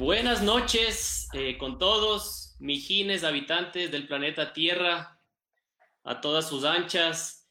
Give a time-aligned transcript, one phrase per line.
[0.00, 5.20] Buenas noches eh, con todos, mijines, habitantes del planeta Tierra,
[6.04, 7.48] a todas sus anchas.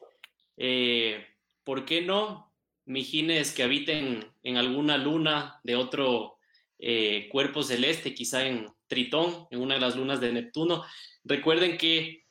[0.56, 1.28] Eh,
[1.66, 2.54] ¿Por qué no?
[2.86, 6.38] Mijines que habiten en alguna luna de otro
[6.80, 10.86] eh, cuerpo celeste, quizá en Tritón, en una de las lunas de Neptuno.
[11.26, 12.24] Recuerden que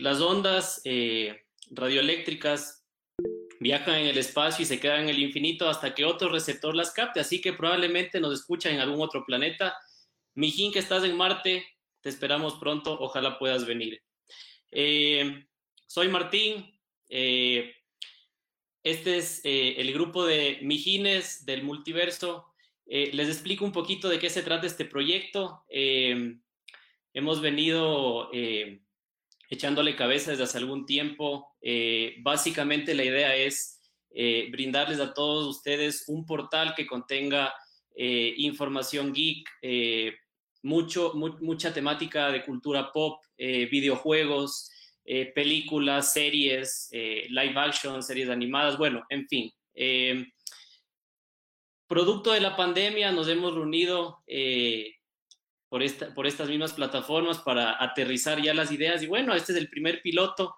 [0.00, 0.82] las ondas
[1.70, 2.75] radioeléctricas
[3.60, 6.92] viajan en el espacio y se quedan en el infinito hasta que otro receptor las
[6.92, 9.76] capte, así que probablemente nos escuchan en algún otro planeta.
[10.34, 11.66] Mijín, que estás en Marte,
[12.00, 14.02] te esperamos pronto, ojalá puedas venir.
[14.70, 15.44] Eh,
[15.86, 17.74] soy Martín, eh,
[18.82, 22.52] este es eh, el grupo de Mijines del multiverso.
[22.86, 25.64] les explico un poquito de qué se trata este proyecto.
[25.68, 28.30] hemos venido
[29.50, 31.48] echándole cabeza desde hace algún tiempo.
[31.60, 37.54] Eh, básicamente la idea es eh, brindarles a todos ustedes un portal que contenga
[37.94, 39.48] eh, información geek,
[40.62, 44.70] mucho, mucha temática de cultura pop, videojuegos,
[45.34, 49.52] películas, series, live action, series animadas, bueno, en fin.
[51.86, 54.24] producto de la pandemia nos hemos reunido
[55.68, 59.02] por, esta, por estas mismas plataformas para aterrizar ya las ideas.
[59.02, 60.54] Y bueno, este es el primer piloto.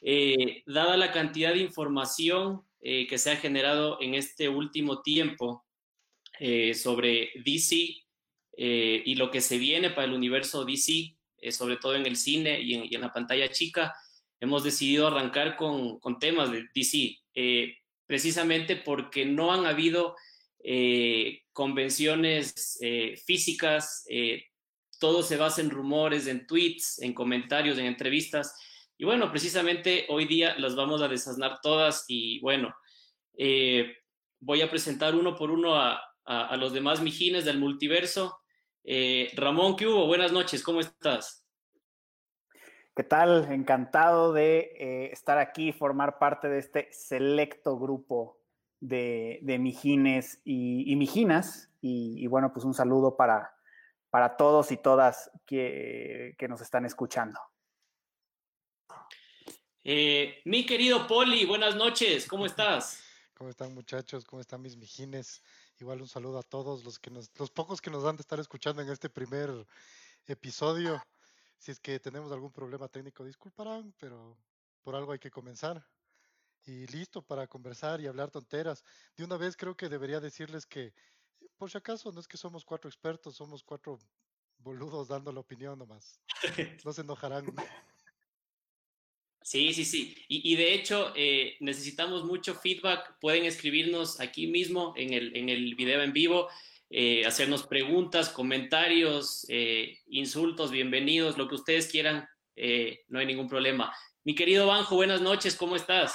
[0.00, 5.64] Eh, dada la cantidad de información eh, que se ha generado en este último tiempo
[6.40, 7.98] eh, sobre DC
[8.54, 11.16] y lo que se viene para el universo DC,
[11.50, 13.94] sobre todo en el cine y en, la pantalla chica,
[14.40, 17.18] hemos decidido arrancar con, con temas de DC,
[18.06, 20.16] precisamente porque no han habido
[20.64, 24.44] eh, convenciones eh, físicas, eh,
[25.00, 28.56] todo se basa en rumores, en tweets, en comentarios, en entrevistas.
[28.96, 32.72] Y bueno, precisamente hoy día las vamos a desasnar todas y bueno,
[34.38, 36.00] voy a presentar uno por uno a,
[36.56, 38.38] los demás mijines del multiverso.
[39.34, 40.06] Ramón, ¿qué hubo?
[40.06, 41.44] Buenas noches, ¿cómo estás?
[42.94, 43.50] ¿Qué tal?
[43.50, 48.41] Encantado de estar aquí, formar parte de este selecto grupo
[48.82, 51.70] de, Mijines y, Mijinas.
[51.80, 53.54] Y, bueno, pues un saludo para,
[54.10, 57.40] para todos y todas que, nos están escuchando.
[59.84, 63.02] Eh, mi querido Poli, buenas noches, ¿cómo estás?
[63.34, 64.24] ¿Cómo están muchachos?
[64.24, 65.42] ¿Cómo están mis mijines?
[65.80, 68.38] Igual un saludo a todos los que nos, los pocos que nos dan de estar
[68.38, 69.50] escuchando en este primer
[70.26, 71.02] episodio.
[71.58, 74.36] Si es que tenemos algún problema técnico, disculparán, pero
[74.84, 75.84] por algo hay que comenzar
[76.66, 78.84] y listo para conversar y hablar tonteras.
[79.16, 80.92] De una vez creo que debería decirles que,
[81.56, 83.98] por si acaso, no es que somos cuatro expertos, somos cuatro
[84.58, 86.20] boludos dando la opinión nomás.
[86.84, 87.46] No se enojarán.
[89.42, 90.16] Sí, sí, sí.
[90.28, 93.18] Y, de hecho, eh, necesitamos mucho feedback.
[93.20, 96.48] Pueden escribirnos aquí mismo en el, en el video en vivo,
[96.90, 102.28] eh, hacernos preguntas, comentarios, eh, insultos, bienvenidos, lo que ustedes quieran.
[103.08, 103.92] no hay ningún problema.
[104.24, 106.14] Mi querido Banjo, buenas noches, ¿cómo estás?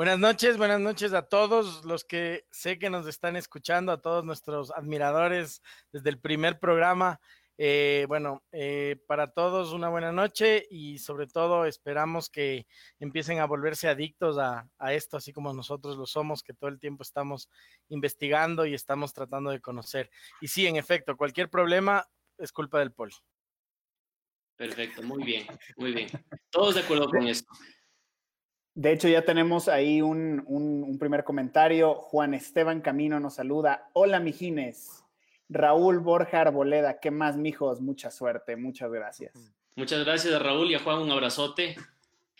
[0.00, 4.24] Buenas noches, buenas noches a todos los que sé que nos están escuchando, a todos
[4.24, 5.60] nuestros admiradores
[5.92, 7.20] desde el primer programa.
[7.58, 12.66] Eh, bueno, eh, para todos una buena noche y sobre todo esperamos que
[12.98, 17.02] empiecen a volverse adictos a, esto, así como nosotros lo somos, que todo el tiempo
[17.02, 17.50] estamos
[17.90, 20.08] investigando y estamos tratando de conocer.
[20.40, 23.12] Y sí, en efecto, cualquier problema es culpa del poli.
[24.56, 25.46] Perfecto, muy bien,
[25.76, 26.08] muy bien.
[26.48, 27.52] Todos de acuerdo con esto.
[28.80, 31.96] De hecho, ya tenemos ahí un, primer comentario.
[31.96, 33.90] Juan Esteban Camino nos saluda.
[33.92, 35.04] Hola, mijines.
[35.50, 37.82] Raúl Borja Arboleda, ¿qué más, mijos?
[37.82, 39.34] Mucha suerte, muchas gracias.
[39.76, 41.76] Muchas gracias a Raúl y a Juan, un abrazote.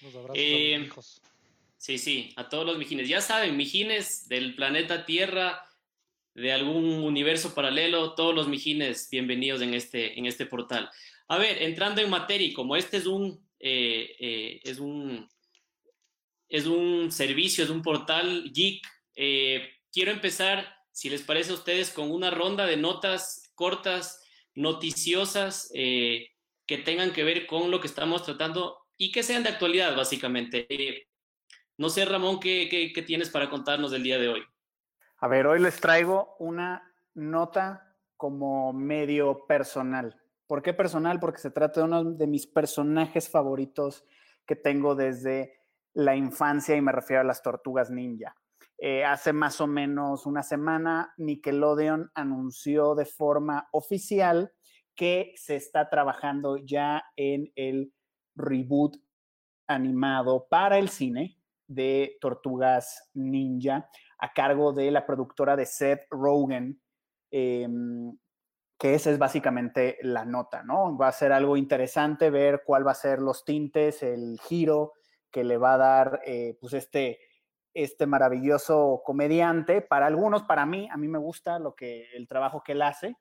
[0.00, 1.20] Los abrazos eh, mijos.
[1.76, 3.06] Sí, sí, a todos los mijines.
[3.06, 5.66] Ya saben, mijines del planeta Tierra,
[6.34, 10.88] de algún universo paralelo, todos los mijines, bienvenidos en este, en este portal.
[11.28, 15.28] A ver, entrando en materia, como este es un, eh, eh, es un
[16.50, 18.84] es un servicio, es un portal geek.
[19.14, 24.22] Eh, quiero empezar, si les parece a ustedes, con una ronda de notas cortas,
[24.54, 26.30] noticiosas, eh,
[26.66, 30.66] que tengan que ver con lo que estamos tratando y que sean de actualidad, básicamente.
[30.68, 31.06] Eh,
[31.78, 34.42] no sé, Ramón, ¿qué, tienes para contarnos del día de hoy?
[35.18, 40.20] A ver, hoy les traigo una nota como medio personal.
[40.48, 41.20] ¿Por qué personal?
[41.20, 44.04] Porque se trata de uno de mis personajes favoritos
[44.46, 45.59] que tengo desde
[45.94, 48.34] la infancia y me refiero a las tortugas ninja.
[48.78, 54.52] Eh, hace más o menos una semana, Nickelodeon anunció de forma oficial
[54.94, 57.92] que se está trabajando ya en el
[58.34, 58.96] reboot
[59.66, 63.88] animado para el cine de Tortugas Ninja
[64.18, 66.80] a cargo de la productora de Seth Rogen.
[67.30, 68.16] Em,
[68.78, 70.96] que esa es básicamente la nota, ¿no?
[70.96, 74.94] Va a ser algo interesante ver cuál va a ser los tintes, el giro
[75.30, 77.18] que le va a dar eh, pues este,
[77.74, 79.80] este maravilloso comediante.
[79.82, 83.16] Para algunos, para mí, a mí me gusta lo que, el trabajo que él hace.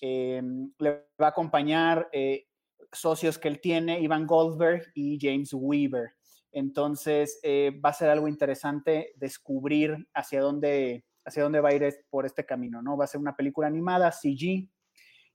[0.00, 0.42] Eh,
[0.78, 2.46] le va a acompañar eh,
[2.92, 6.10] socios que él tiene, Ivan Goldberg y James Weaver.
[6.52, 12.24] Entonces, va a ser algo interesante descubrir hacia dónde, hacia dónde va a ir por
[12.24, 12.96] este camino, ¿no?
[12.96, 14.66] Va a ser una película animada, CG,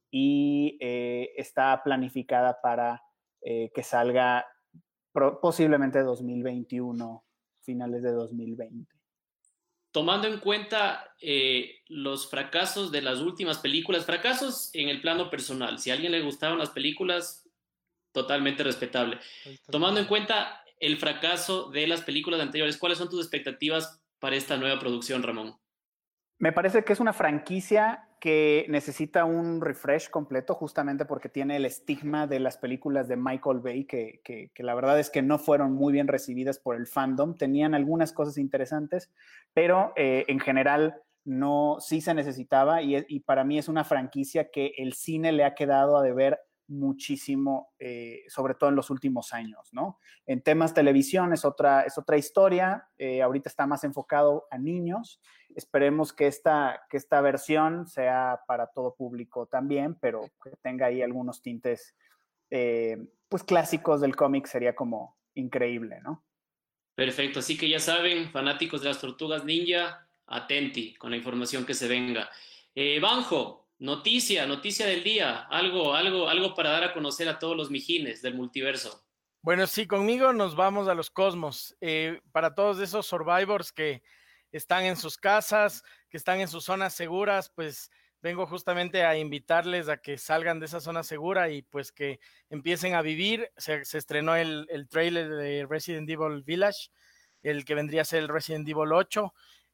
[0.09, 3.03] y está planificada para
[3.39, 4.47] que salga
[5.13, 7.23] posiblemente 2021,
[7.61, 8.95] finales de 2020.
[9.91, 15.79] Tomando en cuenta eh, los fracasos de las últimas películas, fracasos en el plano personal,
[15.79, 17.49] si a alguien le gustaban las películas,
[18.13, 19.19] totalmente respetable.
[19.69, 24.57] Tomando en cuenta el fracaso de las películas anteriores, ¿cuáles son tus expectativas para esta
[24.57, 25.55] nueva producción, Ramón?
[26.37, 31.65] Me parece que es una franquicia que necesita un refresh completo justamente porque tiene el
[31.65, 35.91] estigma de las películas de Michael Bay, que, la verdad es que no fueron muy
[35.91, 37.35] bien recibidas por el fandom.
[37.35, 39.11] Tenían algunas cosas interesantes,
[39.55, 44.51] pero eh, en general no, sí se necesitaba y, y, para mí es una franquicia
[44.51, 46.39] que el cine le ha quedado a deber
[46.71, 49.99] muchísimo, eh, sobre todo en los últimos años, ¿no?
[50.25, 55.21] En temas televisión es otra, es otra historia, eh, ahorita está más enfocado a niños,
[55.53, 61.01] esperemos que esta, que esta versión sea para todo público también, pero que tenga ahí
[61.01, 61.95] algunos tintes,
[62.49, 62.97] eh,
[63.27, 66.23] pues clásicos del cómic sería como increíble, ¿no?
[66.95, 71.73] Perfecto, así que ya saben, fanáticos de las tortugas ninja, atenti con la información que
[71.73, 72.29] se venga.
[73.01, 77.71] Banjo, Noticia, noticia del día, algo, algo, algo para dar a conocer a todos los
[77.71, 79.03] mijines del multiverso.
[79.41, 81.75] Bueno, sí, conmigo nos vamos a los cosmos.
[81.81, 84.03] Eh, para todos esos survivors que
[84.51, 85.81] están en sus casas,
[86.11, 87.89] que están en sus zonas seguras, pues
[88.21, 92.19] vengo justamente a invitarles a que salgan de esa zona segura y pues que
[92.51, 93.49] empiecen a vivir.
[93.57, 96.91] Se, estrenó el, el, trailer de Resident Evil Village,
[97.41, 99.33] el que vendría a ser el Resident Evil 8.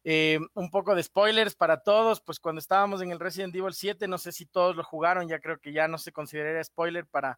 [0.09, 4.07] Eh, un poco de spoilers para todos, pues cuando estábamos en el Resident Evil 7,
[4.07, 7.38] no sé si todos lo jugaron, ya creo que ya no se consideraría spoiler para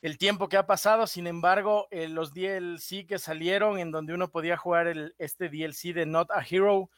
[0.00, 4.30] el tiempo que ha pasado, sin embargo, eh, los DLC que salieron en donde uno
[4.30, 6.90] podía jugar el, este DLC de Not a Hero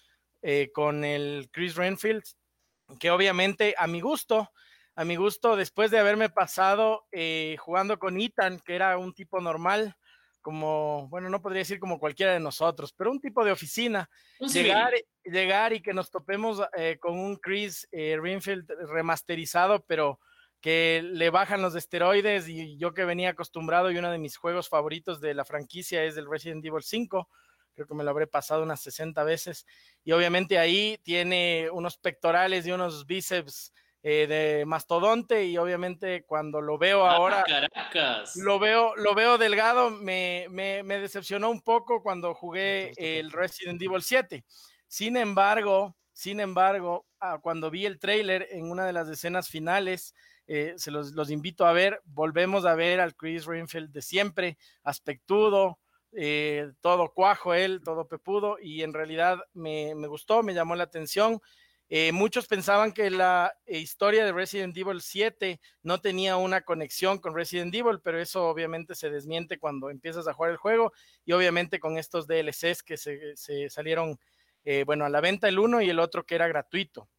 [0.43, 2.25] eh, con el Chris Renfield,
[3.01, 4.51] que obviamente a mi gusto,
[4.95, 7.07] a mi gusto, después de haberme pasado
[7.61, 9.97] jugando con Ethan, que era un tipo normal,
[10.43, 14.11] como, bueno, no podría decir como cualquiera de nosotros, pero un tipo de oficina.
[14.41, 14.93] Llegar,
[15.25, 20.19] llegar, y que nos topemos eh, con un Chris eh, Rinfield remasterizado, pero
[20.61, 24.69] que le bajan los esteroides y yo que venía acostumbrado y uno de mis juegos
[24.69, 27.29] favoritos de la franquicia es el Resident Evil 5,
[27.75, 29.67] creo que me lo habré pasado unas 60 veces
[30.05, 36.61] y obviamente ahí tiene unos pectorales y unos bíceps eh, de mastodonte y obviamente cuando
[36.61, 37.45] lo veo ah, ahora,
[38.37, 43.81] lo veo, lo veo delgado, me, me, me, decepcionó un poco cuando jugué el Resident
[43.81, 44.45] Evil 7.
[44.89, 50.15] Sin embargo, sin embargo, ah, cuando vi el trailer en una de las escenas finales,
[50.47, 54.59] eh, se los, los, invito a ver, volvemos a ver al Chris Renfield de siempre,
[54.83, 55.79] aspectudo,
[56.13, 60.85] eh, todo cuajo él, todo pepudo, y en realidad me, me gustó, me llamó la
[60.85, 61.41] atención.
[61.95, 67.19] Eh, muchos pensaban que la eh, historia de Resident Evil 7 no tenía una conexión
[67.19, 70.95] con Resident Evil, pero eso obviamente se desmiente cuando empiezas a jugar el juego
[71.27, 74.19] y obviamente con estos DLCs que se, salieron,
[74.65, 77.11] eh, bueno, a la venta el uno y el otro que era gratuito.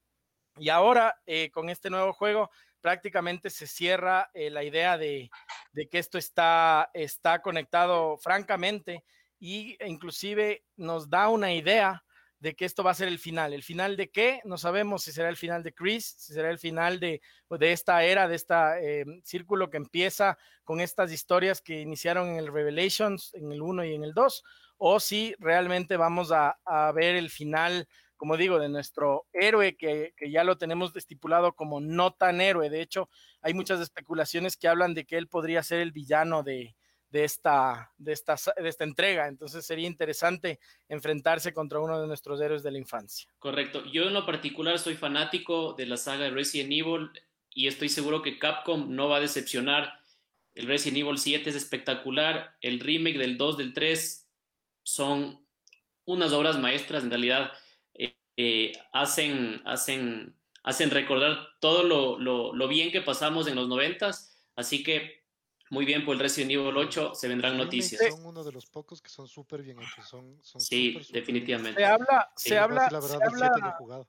[0.57, 2.49] Y ahora con este nuevo juego
[2.81, 5.29] prácticamente se cierra la idea de,
[5.91, 9.03] que esto está, está conectado francamente
[9.39, 12.03] y inclusive nos da una idea
[12.43, 13.53] de que esto va a ser el final.
[13.53, 14.41] ¿El final de qué?
[14.43, 18.03] No sabemos si será el final de Chris, si será el final de, de esta
[18.03, 23.53] era, de este círculo que empieza con estas historias que iniciaron en el Revelations, en
[23.53, 24.43] el 1 y en el 2,
[24.77, 26.57] o si realmente vamos a,
[26.93, 31.79] ver el final, como digo, de nuestro héroe, que, que, ya lo tenemos estipulado como
[31.79, 32.69] no tan héroe.
[32.69, 33.07] De hecho,
[33.41, 36.75] hay muchas especulaciones que hablan de que él podría ser el villano de,
[37.13, 39.27] de esta, de, esta, de esta entrega.
[39.27, 43.29] Entonces sería interesante enfrentarse contra uno de nuestros héroes de la infancia.
[43.37, 43.85] Correcto.
[43.85, 47.11] Yo en lo particular soy fanático de la saga de Resident Evil
[47.51, 49.93] y estoy seguro que Capcom no va a decepcionar.
[50.55, 52.57] El Resident Evil 7 es espectacular.
[52.61, 54.27] El remake del 2, del 3
[54.81, 55.45] son
[56.05, 57.03] unas obras maestras.
[57.03, 57.51] En realidad
[57.93, 63.67] eh, eh, hacen, hacen, hacen recordar todo lo, lo, lo bien que pasamos en los
[63.67, 64.09] 90
[64.55, 65.22] Así que
[65.73, 67.99] muy bien por el Resident Evil 8, se vendrán noticias.
[68.11, 70.07] Son uno de los pocos que son súper bien hechos.
[70.07, 71.81] Son, sí, definitivamente.
[71.81, 74.07] Se habla, se habla, se habla...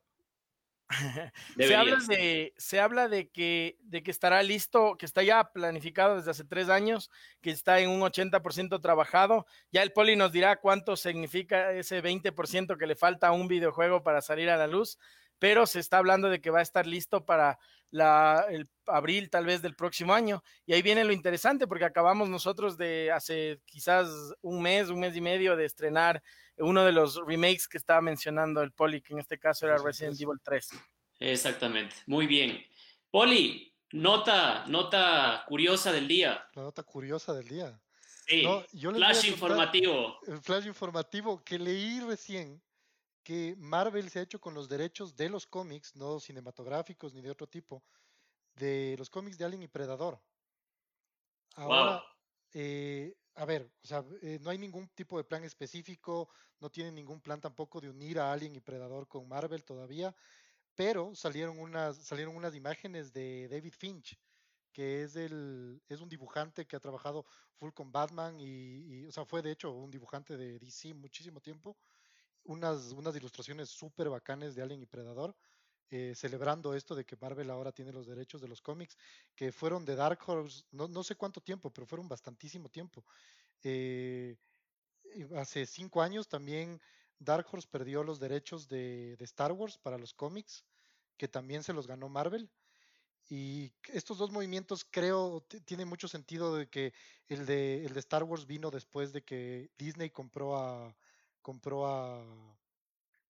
[1.57, 6.17] se, habla de, se habla de que, de que estará listo, que está ya planificado
[6.17, 9.47] desde hace tres años, que está en un 80% trabajado.
[9.73, 14.03] Ya el Poli nos dirá cuánto significa ese 20% que le falta a un videojuego
[14.03, 14.99] para salir a la luz,
[15.39, 17.59] pero se está hablando de que va a estar listo para
[17.95, 20.43] la, el abril tal vez del próximo año.
[20.67, 24.09] Y ahí viene lo interesante, porque acabamos nosotros de hace quizás
[24.43, 26.21] un mes, un mes y medio de estrenar
[26.59, 30.21] uno de los remakes que estaba mencionando el Poli, que en este caso era Resident
[30.21, 30.71] Evil 3.
[31.21, 32.65] Exactamente, muy bien.
[33.11, 36.45] Poli, nota, nota curiosa del día.
[36.55, 37.81] La nota curiosa del día.
[38.27, 40.19] Sí, flash informativo.
[40.27, 42.61] El flash informativo que leí recién
[43.25, 47.31] que Marvel se ha hecho con los derechos de los cómics, no cinematográficos ni de
[47.31, 47.83] otro tipo,
[48.55, 50.21] de los cómics de Alien y Predador.
[51.57, 52.03] Ahora,
[52.53, 56.29] eh, a ver, o sea, eh, no hay ningún tipo de plan específico,
[56.61, 60.15] no tienen ningún plan tampoco de unir a Alien y Predador con Marvel todavía,
[60.75, 64.19] pero salieron unas, salieron unas imágenes de David Finch,
[64.73, 69.25] que es, el, es un dibujante que ha trabajado full con Batman y, o sea,
[69.25, 71.77] fue de hecho un dibujante de DC muchísimo tiempo,
[72.45, 75.35] unas, unas ilustraciones súper bacanes de Alien y Predador.
[75.91, 78.97] Eh, celebrando esto de que Marvel ahora tiene los derechos de los cómics,
[79.37, 83.05] que fueron de Dark Horse, no, no sé cuánto tiempo, pero fueron bastantísimo tiempo.
[83.63, 84.37] Eh,
[85.37, 86.81] hace cinco años también
[87.19, 90.65] Dark Horse perdió los derechos de, de, Star Wars para los cómics,
[91.17, 92.51] que también se los ganó Marvel.
[93.31, 96.93] Y estos dos movimientos creo tiene mucho sentido de que
[97.29, 100.95] el de, el de Star Wars vino después de que Disney compró a,
[101.45, 102.25] compró a,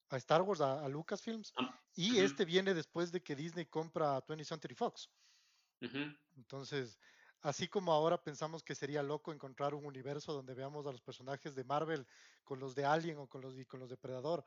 [0.08, 4.24] a Star Wars, a, Lucasfilms, ah, y este viene después de que Disney compra a
[4.24, 5.10] 20th Century Fox.
[6.36, 6.98] Entonces,
[7.42, 11.54] así como ahora pensamos que sería loco encontrar un universo donde veamos a los personajes
[11.54, 12.06] de Marvel
[12.42, 14.44] con los de Alien o con los, con los de Predador,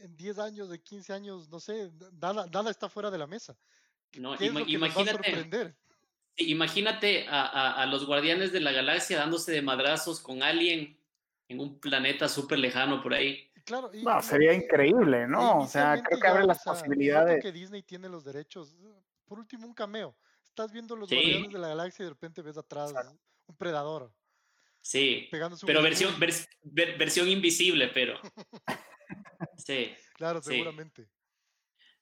[0.00, 3.56] en 10 años, de 15 años, no sé, nada, nada está fuera de la mesa.
[4.14, 5.74] No, imagínate,
[6.36, 10.97] imagínate a, a, los guardianes de la galaxia dándose de madrazos con Alien
[11.48, 13.50] en un planeta súper lejano por ahí.
[13.64, 15.60] Claro, no, sería increíble, ¿no?
[15.60, 17.42] O sea, creo que abre las posibilidades.
[17.42, 18.76] que Disney tiene los derechos.
[19.26, 20.16] Por último, un cameo.
[20.44, 22.92] Estás viendo los guardianes de la galaxia y de repente ves atrás
[23.46, 24.12] un predador.
[24.80, 26.14] Sí, pero versión,
[26.62, 28.18] versión invisible, pero.
[29.56, 29.94] sí.
[30.14, 31.08] Claro, seguramente.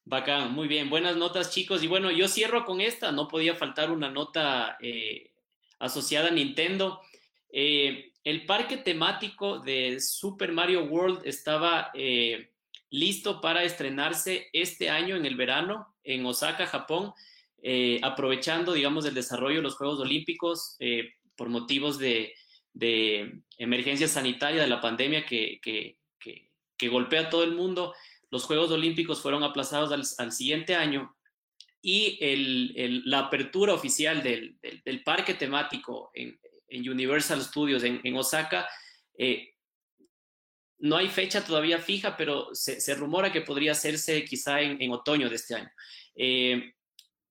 [0.04, 0.88] Bacán, muy bien.
[0.88, 1.82] Buenas notas, chicos.
[1.82, 3.10] Y bueno, yo cierro con esta.
[3.10, 5.32] No podía faltar una nota eh,
[5.80, 7.02] asociada a Nintendo.
[7.50, 12.50] Eh, el parque temático de Super Mario World estaba eh,
[12.90, 17.12] listo para estrenarse este año en el verano en Osaka, Japón,
[17.62, 22.34] eh, aprovechando, digamos, el desarrollo de los Juegos Olímpicos eh, por motivos de,
[23.58, 25.96] emergencia sanitaria de la pandemia que,
[26.90, 27.94] golpea a todo el mundo.
[28.32, 31.14] Los Juegos Olímpicos fueron aplazados al, siguiente año
[31.80, 32.18] y
[33.04, 36.36] la apertura oficial del, del parque temático en,
[36.68, 38.68] en Universal Studios en, Osaka.
[39.18, 39.54] Eh,
[40.78, 45.36] no hay fecha todavía fija, pero se, rumora que podría hacerse quizá en, otoño de
[45.36, 45.70] este año.
[46.14, 46.72] Eh,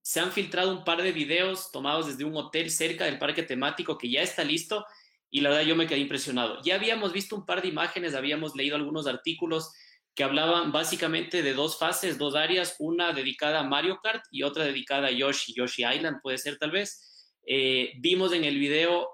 [0.01, 3.97] se han filtrado un par de videos tomados desde un hotel cerca del parque temático
[3.97, 4.85] que ya está listo
[5.31, 6.61] y la verdad yo me quedé impresionado.
[6.63, 9.71] Ya habíamos visto un par de imágenes, habíamos leído algunos artículos
[10.13, 14.63] que hablaban básicamente de dos fases, dos áreas, una dedicada a Mario Kart y otra
[14.63, 17.33] dedicada a Yoshi, Yoshi Island puede ser tal vez.
[17.45, 19.09] Eh, vimos en el video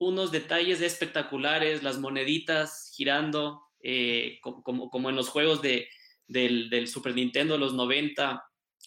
[0.00, 5.88] unos detalles espectaculares, las moneditas girando, eh, como, en los juegos de,
[6.26, 8.42] del, Super Nintendo de los 90,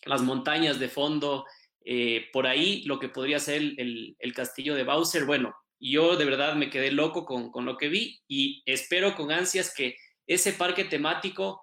[0.05, 1.45] las montañas de fondo,
[1.85, 5.25] eh, por ahí lo que podría ser el, castillo de Bowser.
[5.25, 9.31] Bueno, yo de verdad me quedé loco con, con lo que vi y espero con
[9.31, 11.61] ansias que ese parque temático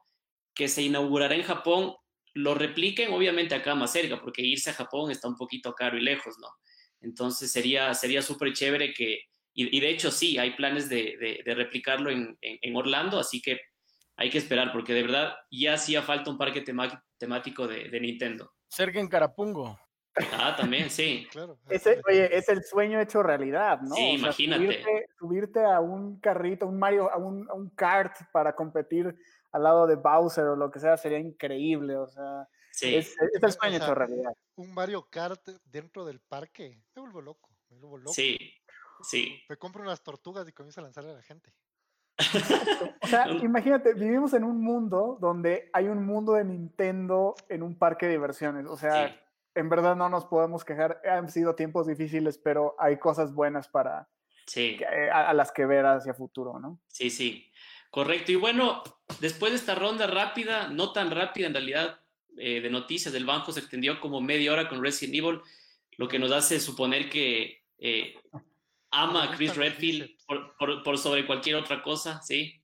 [0.55, 1.97] que se inaugurará en Japón
[2.35, 6.03] lo repliquen, obviamente acá más cerca, porque irse a Japón está un poquito caro y
[6.03, 6.47] lejos, ¿no?
[7.01, 13.19] Entonces sería súper chévere que, y, de hecho sí, hay planes de, replicarlo en, Orlando,
[13.19, 13.61] así que
[14.17, 16.63] hay que esperar porque de verdad ya hacía falta un parque
[17.19, 18.53] temático de, Nintendo.
[18.69, 19.79] Cerca en Carapungo.
[20.33, 21.27] Ah, también, sí.
[21.33, 21.59] claro.
[22.09, 23.95] oye, es el sueño hecho realidad, ¿no?
[23.95, 25.07] Sí, imagínate.
[25.19, 29.15] Subirte, a un carrito, un Mario, a un, a un, kart para competir
[29.53, 32.49] al lado de Bowser o lo que sea, sería increíble, o sea.
[32.73, 32.95] Sí.
[32.95, 34.33] Es, el sueño hecho realidad.
[34.57, 38.13] Un Mario Kart dentro del parque, me vuelvo loco, me vuelvo loco.
[38.13, 38.39] Sí,
[39.03, 39.43] Sí.
[39.49, 41.53] Me compro unas tortugas y comienzo a lanzarle a la gente.
[43.03, 47.79] o sea, imagínate, vivimos en un mundo donde hay un mundo de Nintendo en un
[47.79, 48.67] parque de diversiones.
[48.67, 49.21] O sea,
[49.55, 51.01] en verdad no nos podemos quejar.
[51.05, 54.09] Han sido tiempos difíciles, pero hay cosas buenas para
[54.47, 54.79] sí.
[54.81, 56.81] Eh, a, las que ver hacia futuro, ¿no?
[56.89, 57.51] Sí, sí.
[57.91, 58.33] Correcto.
[58.33, 58.83] Y bueno,
[59.21, 62.01] después de esta ronda rápida, no tan rápida en realidad,
[62.37, 65.41] eh, de noticias del banco se extendió como media hora con Resident Evil,
[65.97, 68.15] lo que nos hace suponer que eh,
[68.91, 70.11] ama a Chris Redfield
[70.85, 72.61] por, sobre cualquier otra cosa, ¿sí?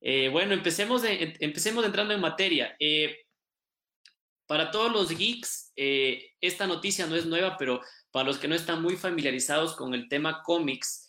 [0.00, 2.76] Eh, bueno, empecemos, empecemos entrando en materia.
[4.46, 7.80] para todos los geeks, esta noticia no es nueva, pero
[8.10, 11.08] para los que no están muy familiarizados con el tema cómics,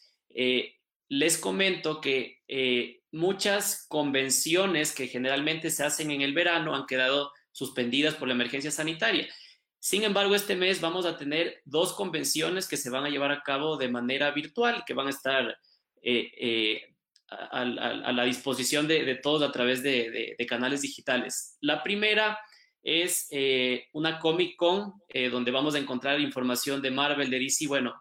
[1.07, 2.39] les comento que
[3.11, 8.71] muchas convenciones que generalmente se hacen en el verano han quedado suspendidas por la emergencia
[8.71, 9.27] sanitaria.
[9.79, 13.43] Sin embargo, este mes vamos a tener dos convenciones que se van a llevar a
[13.43, 15.57] cabo de manera virtual, que van a estar
[16.01, 16.95] eh, eh,
[17.29, 21.57] a, la disposición de, todos a través de, canales digitales.
[21.61, 22.37] La primera
[22.83, 24.93] es eh, una Comic Con,
[25.31, 27.93] donde vamos a encontrar información de Marvel, de DC, bueno,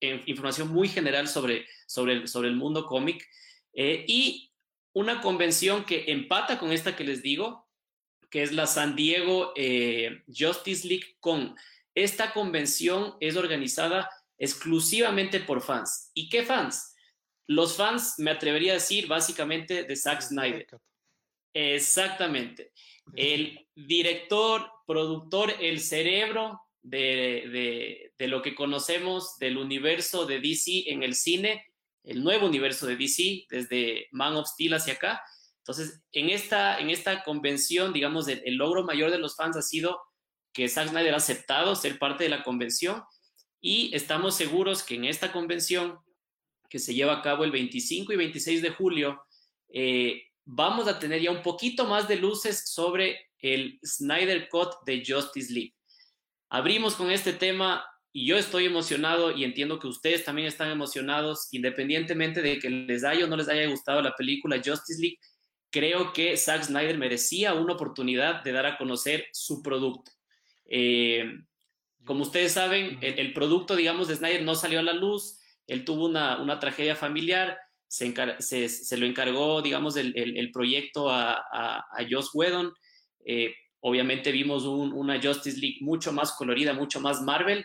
[0.00, 3.22] información muy general sobre, sobre, sobre el mundo cómic.
[3.74, 4.50] y
[4.94, 7.67] una convención que empata con esta que les digo,
[8.30, 11.56] que es la San Diego eh, Justice League Con.
[11.94, 14.08] Esta convención es organizada
[14.38, 16.10] exclusivamente por fans.
[16.14, 16.94] ¿Y qué fans?
[17.46, 20.66] Los fans, me atrevería a decir, básicamente de Zack Snyder.
[21.54, 22.72] Exactamente.
[23.16, 31.02] El director, productor, el cerebro de, de, lo que conocemos del universo de DC en
[31.02, 31.64] el cine,
[32.04, 35.22] el nuevo universo de DC, desde Man of Steel hacia acá,
[35.68, 40.00] entonces, en esta, en esta convención, digamos, el, logro mayor de los fans ha sido
[40.54, 43.02] que Zack Snyder ha aceptado ser parte de la convención
[43.60, 45.98] y estamos seguros que en esta convención,
[46.70, 49.22] que se lleva a cabo el 25 y 26 de julio,
[49.70, 55.04] eh, vamos a tener ya un poquito más de luces sobre el Snyder Cut de
[55.06, 55.74] Justice League.
[56.48, 61.48] Abrimos con este tema y yo estoy emocionado y entiendo que ustedes también están emocionados,
[61.52, 65.18] independientemente de que les haya o no les haya gustado la película Justice League
[65.70, 70.10] creo que Zack Snyder merecía una oportunidad de dar a conocer su producto.
[70.66, 71.24] Eh,
[72.04, 76.06] como ustedes saben, el, producto, digamos, de Snyder no salió a la luz, él tuvo
[76.06, 82.72] una, tragedia familiar, se, lo encargó, digamos, el, proyecto a, a, Joss Whedon.
[83.26, 87.64] Eh, obviamente vimos una Justice League mucho más colorida, mucho más Marvel.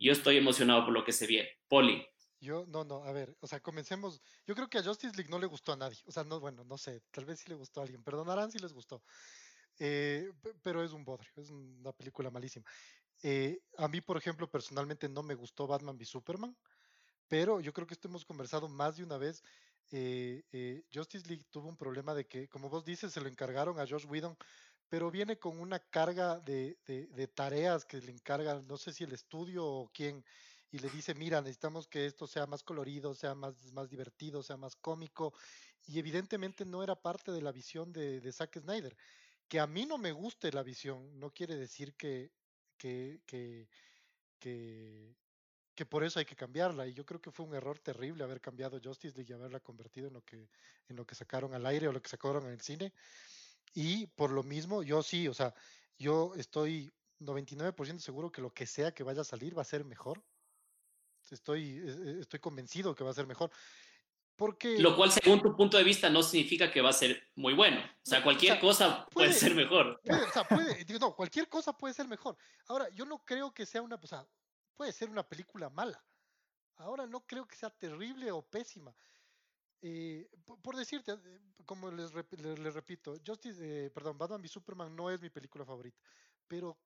[0.00, 1.48] Yo estoy emocionado por lo que se viene.
[1.68, 2.04] Poli.
[2.40, 4.20] Yo, no, no, a ver, o sea, comencemos.
[4.46, 5.98] Yo creo que a Justice League no le gustó a nadie.
[6.06, 8.04] O sea, no, bueno, no sé, tal vez sí le gustó a alguien.
[8.04, 9.02] Perdonarán si les gustó.
[9.78, 10.30] Eh,
[10.62, 12.64] pero es un bodrio, es una película malísima.
[13.22, 16.56] Eh, a mí, por ejemplo, personalmente no me gustó Batman v Superman,
[17.28, 19.42] pero yo creo que esto hemos conversado más de una vez.
[19.90, 23.86] Eh, Justice League tuvo un problema de que, como vos dices, se lo encargaron a
[23.86, 24.36] Josh Whedon,
[24.88, 29.12] pero viene con una carga de, de tareas que le encargan, no sé si el
[29.12, 30.24] estudio o quién
[30.70, 34.56] y le dice, mira, necesitamos que esto sea más colorido, sea más, más divertido, sea
[34.56, 35.32] más cómico.
[35.86, 38.94] Y evidentemente no era parte de la visión de, de Zack Snyder.
[39.48, 42.30] Que a mí no me guste la visión, no quiere decir que,
[42.76, 43.66] que, que,
[44.38, 46.86] que, por eso hay que cambiarla.
[46.86, 50.08] Y yo creo que fue un error terrible haber cambiado Justice League y haberla convertido
[50.08, 50.50] en lo que,
[50.88, 52.92] en lo que sacaron al aire o lo que sacaron en el cine.
[53.72, 55.54] Y por lo mismo, yo sí, o sea,
[55.98, 59.84] yo estoy 99% seguro que lo que sea que vaya a salir va a ser
[59.84, 60.22] mejor
[61.34, 63.50] estoy, e, e, estoy convencido que va a ser mejor.
[64.36, 64.78] Porque...
[64.78, 67.80] Lo cual, según tu punto de vista, no significa que va a ser muy bueno.
[67.80, 70.00] O sea, cualquier cosa puede, ser mejor.
[70.04, 72.36] o sea, puede, no, cualquier cosa puede ser mejor.
[72.68, 74.24] Ahora, yo no creo que sea una, o sea,
[74.76, 76.00] puede ser una película mala.
[76.76, 78.94] Ahora no creo que sea terrible o pésima.
[79.82, 80.28] Eh,
[80.62, 85.20] por, decirte, eh, como les, les, repito, Justice, eh, perdón, Batman v Superman no es
[85.20, 85.98] mi película favorita,
[86.46, 86.78] pero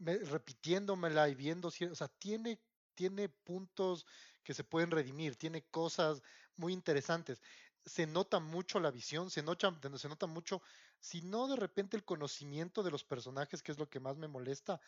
[0.00, 2.60] me, repitiéndomela y viendo, o sea, tiene
[2.94, 4.06] tiene puntos
[4.42, 6.22] que se pueden redimir, tiene cosas
[6.56, 7.42] muy interesantes.
[7.84, 10.62] Se nota mucho la visión, se nota, se nota mucho,
[10.98, 14.28] si no de repente el conocimiento de los personajes, que es lo que más me
[14.28, 14.80] molesta,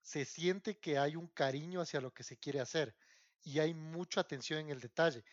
[0.00, 2.94] se siente que hay un cariño hacia lo que se quiere hacer
[3.44, 5.24] y hay mucha atención en el detalle.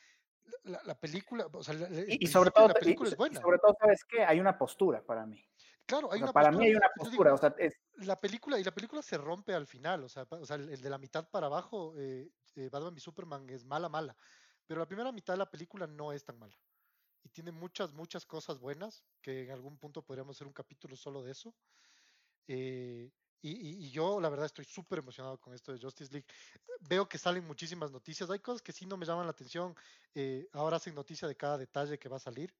[0.63, 1.75] La, película, o sea,
[2.08, 3.39] y, sobre todo, la película es buena.
[3.39, 5.43] sobre todo, ¿sabes que Hay una postura para mí.
[5.89, 7.34] Claro, hay una para mí hay una postura.
[7.34, 7.56] o sea,
[7.95, 10.89] La película, y la película se rompe al final, o sea, o sea el, de
[10.89, 14.15] la mitad para abajo, eh, eh, Batman y Superman es mala, mala.
[14.67, 16.56] Pero la primera mitad de la película no es tan mala.
[17.23, 21.23] Y tiene muchas, muchas cosas buenas, que en algún punto podríamos hacer un capítulo solo
[21.23, 21.56] de eso.
[22.47, 23.10] Eh,
[23.41, 26.28] y, y, yo, la verdad, estoy súper emocionado con esto de Justice League.
[26.82, 28.30] Veo que salen muchísimas noticias.
[28.30, 29.75] Hay cosas que sí no me llaman la atención.
[30.54, 32.54] ahora hacen noticia de cada detalle que va a salir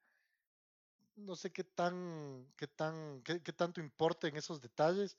[1.20, 5.18] no sé qué tan, qué tan, qué, tanto importa en esos detalles,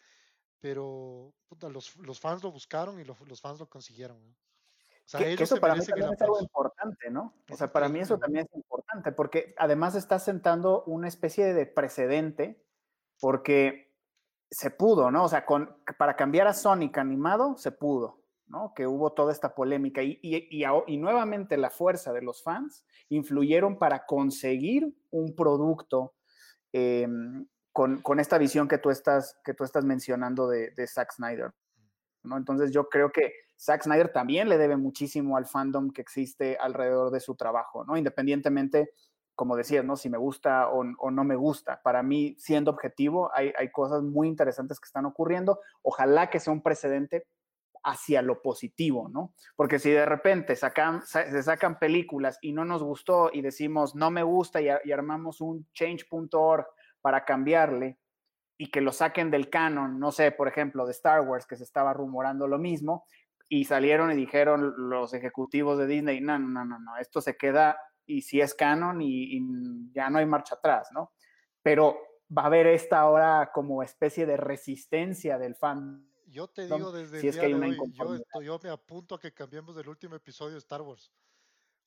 [0.61, 4.17] pero los, los, fans lo buscaron y los, fans lo consiguieron.
[4.19, 7.35] O sea, eso para mí también es algo importante, ¿no?
[7.51, 11.67] O sea, para mí eso también es importante, porque además está sentando una especie de
[11.67, 12.65] precedente,
[13.19, 13.93] porque
[14.51, 15.25] se pudo, ¿no?
[15.25, 18.20] O sea, con, para cambiar a Sonic animado, se pudo,
[18.51, 18.75] ¿no?
[18.75, 23.79] Que hubo toda esta polémica y, y, y, nuevamente la fuerza de los fans influyeron
[23.79, 26.15] para conseguir un producto
[26.73, 27.09] eh,
[27.73, 31.53] con, con, esta visión que tú estás, que tú estás mencionando de, de Zack Snyder,
[32.25, 32.37] ¿no?
[32.37, 37.13] Entonces yo creo que Zack Snyder también le debe muchísimo al fandom que existe alrededor
[37.13, 37.97] de su trabajo, ¿no?
[37.97, 38.91] Independientemente
[39.41, 39.97] como decías, ¿no?
[39.97, 41.81] Si me gusta o, no me gusta.
[41.83, 45.61] Para mí, siendo objetivo, hay, cosas muy interesantes que están ocurriendo.
[45.81, 47.27] Ojalá que sea un precedente
[47.83, 49.35] hacia lo positivo, ¿no?
[49.57, 54.11] Porque si de repente sacan, se sacan películas y no nos gustó y decimos no
[54.11, 56.67] me gusta y, y armamos un change.org
[57.01, 57.99] para cambiarle
[58.59, 61.65] y que lo saquen del canon, no sé, por ejemplo, de Star Wars, que se
[61.65, 63.07] estaba rumorando lo mismo,
[63.49, 67.79] y salieron y dijeron los ejecutivos de Disney, no, no, no, no, esto se queda
[68.07, 69.41] y si es canon y,
[69.93, 71.13] ya no hay marcha atrás, ¿no?
[71.63, 71.99] Pero
[72.37, 76.07] va a haber esta ahora como especie de resistencia del fan.
[76.31, 79.75] Yo te digo desde el día de hoy, yo, yo, me apunto a que cambiemos
[79.75, 81.11] del último episodio de Star Wars.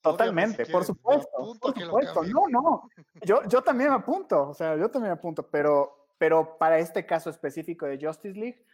[0.01, 1.29] Totalmente, por supuesto.
[1.61, 2.23] Por supuesto.
[2.23, 2.89] No, no.
[3.23, 7.05] Yo, yo también me apunto, o sea, yo también me apunto, pero, pero para este
[7.05, 8.65] caso específico de Justice League,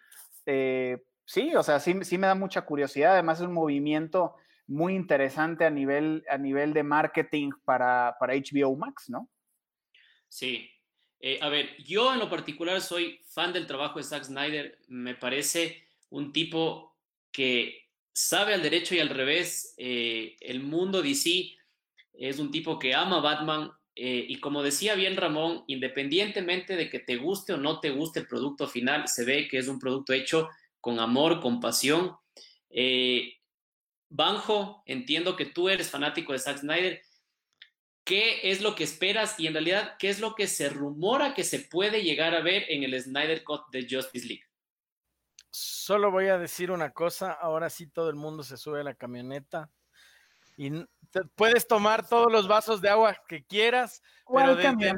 [0.47, 3.13] eh, sí, o sea, sí, sí me da mucha curiosidad.
[3.13, 8.75] Además, es un movimiento muy interesante a nivel, a nivel de marketing para, para HBO
[8.75, 9.29] Max, ¿no?
[10.27, 10.67] Sí.
[11.21, 14.79] Eh, a ver, yo en lo particular soy fan del trabajo de Zack Snyder.
[14.87, 16.95] Me parece un tipo
[17.31, 19.73] que sabe al derecho y al revés.
[19.77, 21.55] Eh, el mundo DC
[22.13, 23.71] es un tipo que ama Batman.
[23.95, 28.21] Eh, y como decía bien Ramón, independientemente de que te guste o no te guste
[28.21, 30.47] el producto final, se ve que es un producto hecho
[30.79, 32.15] con amor, con pasión.
[34.11, 37.01] Banjo, entiendo que tú eres fanático de Zack Snyder.
[38.09, 41.43] ¿Qué es lo que esperas y en realidad qué es lo que se rumora que
[41.43, 44.45] se puede llegar a ver en el Snyder Cut de Justice League?
[45.51, 48.95] Solo voy a decir una cosa, ahora sí todo el mundo se sube a la
[48.95, 49.69] camioneta
[50.57, 50.71] y
[51.35, 54.91] puedes tomar todos los vasos de agua que quieras, pero desde,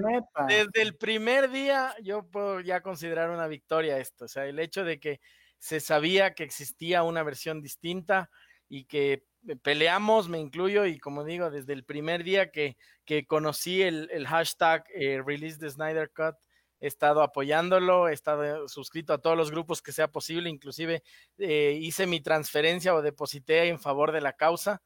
[0.47, 4.85] desde, el primer día yo puedo ya considerar una victoria esto, o sea, el hecho
[4.85, 5.19] de que
[5.59, 8.29] se sabía que existía una versión distinta,
[8.71, 9.25] y que
[9.61, 14.27] peleamos, me incluyo, y como digo, desde el primer día que, que conocí el, el
[14.27, 16.35] hashtag eh, Release the Snyder Cut,
[16.79, 21.03] he estado apoyándolo, he estado suscrito a todos los grupos que sea posible, inclusive
[21.37, 24.81] eh, hice mi transferencia o deposité en favor de la causa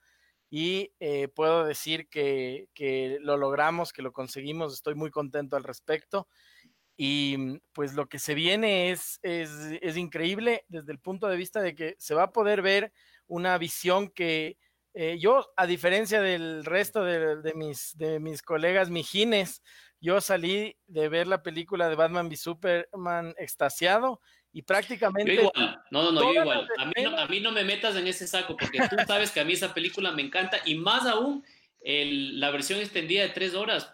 [0.49, 5.63] y eh, puedo decir que, que, lo logramos, que lo conseguimos, estoy muy contento al
[5.63, 6.27] respecto.
[6.97, 11.61] Y pues lo que se viene es, es, es increíble desde el punto de vista
[11.61, 12.93] de que se va a poder ver
[13.27, 14.57] una visión que
[14.97, 19.61] eh, yo, a diferencia del resto de, mis, de mis colegas mijines,
[19.99, 24.21] yo salí de ver la película de Batman v Superman extasiado
[24.53, 25.35] y prácticamente...
[25.35, 26.69] Yo igual, no, no, no, yo igual.
[26.77, 29.41] A mí no, a mí no, me metas en ese saco porque tú sabes que
[29.41, 31.43] a mí esa película me encanta y más aún
[31.81, 33.91] el, la versión extendida de tres horas.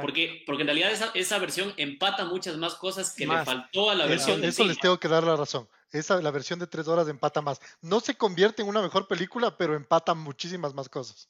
[0.00, 3.96] Porque, porque en realidad esa, esa, versión empata muchas más cosas que le faltó a
[3.96, 4.38] la versión.
[4.38, 5.68] Eso, eso les tengo que dar la razón.
[5.94, 7.60] Esa, la versión de tres horas empata más.
[7.80, 11.28] No se convierte en una mejor película, pero empata muchísimas más cosas.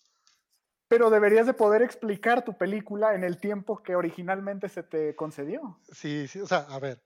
[0.88, 5.79] Pero deberías de poder explicar tu película en el tiempo que originalmente se te concedió.
[5.92, 7.03] Sí, sí, o sea, a ver,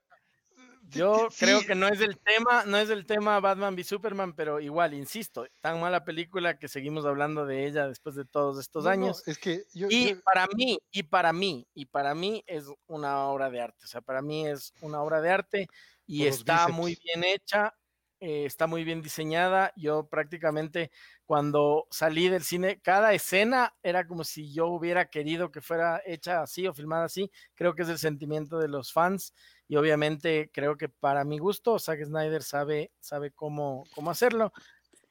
[0.90, 4.60] yo creo que no es el tema, no es el tema Batman v Superman, pero
[4.60, 9.26] igual, insisto, tan mala película que seguimos hablando de ella después de todos estos años.
[9.26, 13.60] es que y para mí, y para mí, y para mí es una obra de
[13.60, 13.84] arte.
[13.84, 15.68] O sea, para mí es una obra de arte
[16.08, 17.74] y está muy bien hecha,
[18.20, 19.72] eh, está muy bien diseñada.
[19.76, 20.90] Yo prácticamente
[21.26, 26.42] cuando salí del cine, cada escena era como si yo hubiera querido que fuera hecha
[26.42, 27.30] así o filmada así.
[27.54, 29.34] Creo que es el sentimiento de los fans
[29.68, 34.52] y obviamente creo que para mi gusto Zack Snyder sabe, sabe cómo, cómo hacerlo.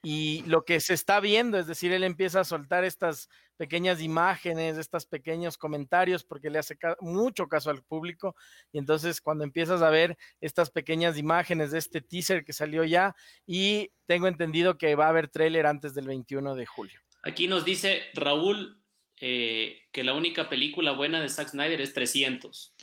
[0.04, 4.78] Y lo que se está viendo, es decir, él empieza a soltar estas pequeñas imágenes,
[4.78, 8.36] estos pequeños comentarios, porque le hace mucho caso al público.
[8.72, 13.16] Y entonces cuando empiezas a ver estas pequeñas imágenes de este teaser que salió ya,
[13.46, 17.02] y tengo entendido que va a haber tráiler antes del 21 de julio.
[17.24, 18.82] Aquí nos dice Raúl
[19.20, 22.76] eh, que la única película buena de Zack Snyder es 300.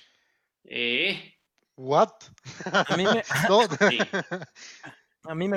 [0.64, 1.34] Eh,
[1.76, 2.10] ¿What?
[2.64, 3.22] A mí, me...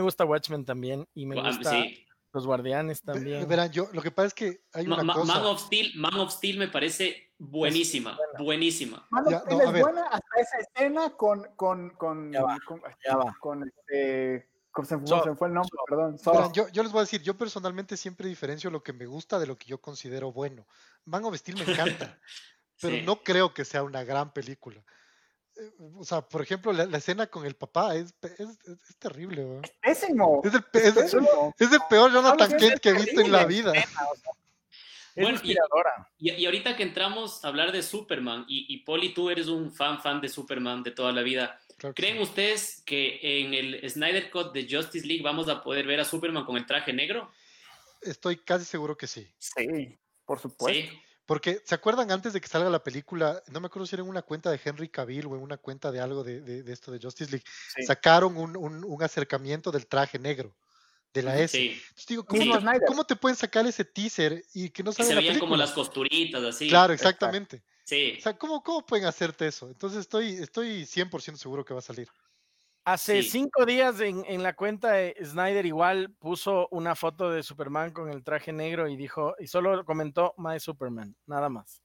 [0.01, 1.83] gusta Watchmen también y me gusta
[2.33, 3.47] Los Guardianes también.
[3.47, 5.33] Verán, yo lo que pasa es que hay una cosa.
[5.33, 9.07] Man of Steel, Man of Steel me parece buenísima, buenísima.
[9.09, 13.17] Man of Steel es buena hasta esa escena con con con ya va, con, ya
[13.17, 13.35] va.
[13.39, 14.47] con este
[14.85, 14.97] se,
[15.35, 16.17] fue el nombre, perdón.
[16.53, 19.47] yo, yo, les voy a decir, yo personalmente siempre diferencio lo que me gusta de
[19.47, 20.67] lo que yo considero bueno.
[21.05, 22.19] Man of Steel me encanta,
[22.81, 24.83] pero no creo que sea una gran película.
[25.59, 29.59] Eh, o sea, por ejemplo, la, escena con el papá es, es, es terrible.
[29.63, 30.41] Es pésimo.
[30.43, 31.13] Es el, es,
[31.59, 33.73] es el peor Jonathan Kent que he visto en la vida.
[35.15, 36.11] bueno, inspiradora.
[36.17, 39.73] Y, y, ahorita que entramos a hablar de Superman, y, y Poli, tú eres un
[39.73, 41.59] fan, fan de Superman de toda la vida.
[41.95, 46.05] ¿Creen ustedes que en el Snyder Cut de Justice League vamos a poder ver a
[46.05, 47.31] Superman con el traje negro?
[48.01, 49.27] Estoy casi seguro que sí.
[49.37, 50.95] Sí, por supuesto.
[51.27, 53.43] Porque, ¿se acuerdan antes de que salga la película?
[53.51, 55.91] No me acuerdo si era en una cuenta de Henry Cavill o en una cuenta
[55.91, 57.43] de algo de, esto de Justice League.
[57.85, 60.55] Sacaron un, acercamiento del traje negro
[61.13, 61.61] de la S.
[61.61, 65.57] Entonces digo, ¿cómo, te pueden sacar ese teaser y que no salga Se veían como
[65.57, 66.69] las costuritas, así.
[66.69, 67.61] Claro, exactamente.
[67.83, 68.15] Sí.
[68.17, 69.67] O sea, ¿cómo, ¿cómo pueden hacerte eso?
[69.67, 72.07] Entonces estoy, estoy 100% seguro que va a salir.
[72.87, 78.09] Hace cinco días en, la cuenta de Snyder igual puso una foto de Superman con
[78.09, 81.83] el traje negro y dijo, y solo comentó My Superman, nada más.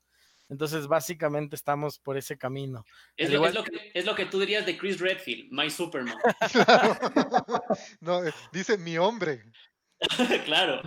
[0.48, 2.84] Entonces, básicamente estamos por ese camino.
[3.16, 6.16] Es, lo, que, es lo, que, tú dirías de Chris Redfield, My Superman.
[8.00, 8.20] no,
[8.52, 9.42] dice mi hombre.
[10.44, 10.82] claro.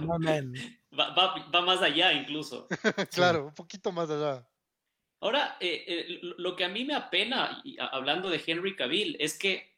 [0.98, 2.70] Va, más allá incluso.
[3.12, 4.48] claro, un poquito más allá.
[5.20, 9.75] Ahora, eh, eh, lo que a mí me apena, hablando de Henry Cavill, es que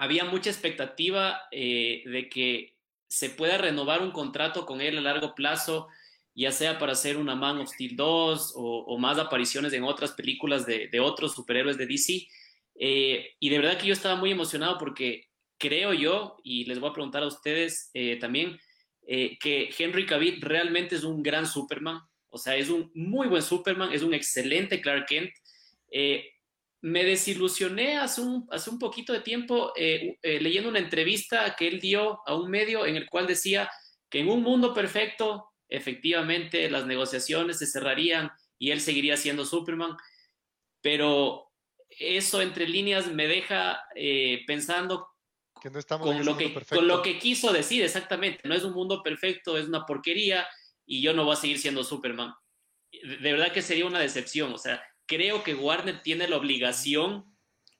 [0.00, 2.74] había mucha expectativa eh, de que
[3.06, 5.88] se pueda renovar un contrato con él a largo plazo,
[6.34, 10.64] ya sea para hacer una Man of Steel 2 o, más apariciones en otras películas
[10.64, 12.26] de, otros superhéroes de DC.
[12.76, 16.88] Eh, y de verdad que yo estaba muy emocionado porque creo yo, y les voy
[16.88, 18.58] a preguntar a ustedes eh, también,
[19.06, 23.92] que Henry Cavill realmente es un gran Superman, o sea, es un muy buen Superman,
[23.92, 25.32] es un excelente Clark Kent
[26.82, 31.68] me desilusioné hace un, hace un poquito de tiempo eh, eh, leyendo una entrevista que
[31.68, 33.70] él dio a un medio en el cual decía
[34.08, 39.96] que en un mundo perfecto, efectivamente, las negociaciones se cerrarían y él seguiría siendo Superman,
[40.80, 41.50] pero
[41.90, 45.08] eso entre líneas me deja eh, pensando
[45.60, 48.72] que no estamos con, lo que, con lo que quiso decir exactamente, no es un
[48.72, 50.48] mundo perfecto, es una porquería
[50.86, 52.32] y yo no voy a seguir siendo Superman.
[52.90, 57.26] De verdad que sería una decepción, o sea, creo que Warner tiene la obligación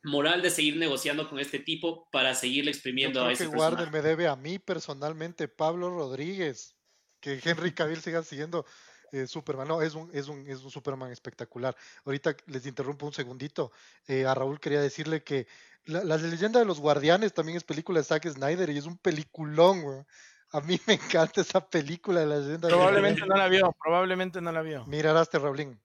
[0.02, 4.02] moral de seguir negociando con este tipo para seguirle exprimiendo a ese que Warner me
[4.02, 6.74] debe a mí personalmente, Pablo Rodríguez,
[7.20, 8.66] que Henry Cavill siga siguiendo
[9.12, 9.68] eh, Superman.
[9.68, 11.76] No, es un, es, un, es un Superman espectacular.
[12.04, 13.70] Ahorita les interrumpo un segundito.
[14.08, 15.46] Eh, a Raúl quería decirle que
[15.84, 20.04] la, leyenda de los guardianes también es película de Zack Snyder y es un peliculón,
[20.52, 22.68] A mí me encanta esa película de la leyenda.
[22.68, 24.84] Probablemente no la vio, probablemente no la vio.
[24.86, 25.78] Miraraste, Raulín.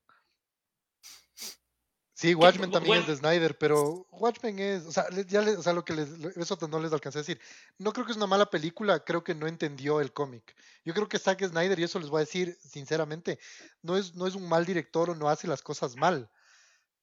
[2.25, 5.85] Sí, Watchmen también es de Snyder, pero Watchmen es, o sea, ya o sea, lo
[5.85, 7.39] que les, eso no les alcancé a decir.
[7.77, 10.55] No creo que es una mala película, creo que no entendió el cómic.
[10.83, 13.39] Yo creo que Zack Snyder, y eso les voy a decir sinceramente,
[13.83, 16.31] no es, no es un mal director o no hace las cosas mal,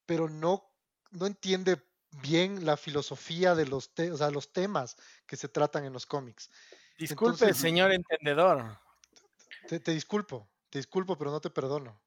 [0.05, 0.69] pero no,
[1.11, 1.81] no entiende
[2.21, 6.51] bien la filosofía de los, o sea, los temas que se tratan en los cómics.
[6.97, 8.77] Disculpe, señor entendedor.
[9.69, 12.02] te disculpo, te disculpo, pero no te perdono.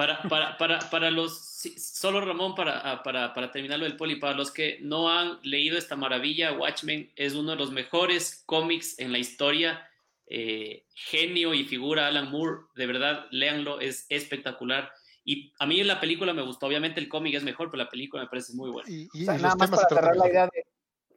[0.00, 1.38] Para, para, para, para los,
[1.76, 5.76] solo Ramón, para, ah, para, para terminarlo del poli, para los que no han leído
[5.76, 9.86] esta maravilla, Watchmen es uno de los mejores cómics en la historia.
[10.26, 14.90] Eh, genio y figura Alan Moore, de verdad, léanlo, es espectacular.
[15.22, 17.90] Y a mí en la película me gustó, obviamente el cómic es mejor, pero la
[17.90, 18.88] película me parece muy buena.
[19.12, 20.64] nada más para cerrar la idea de,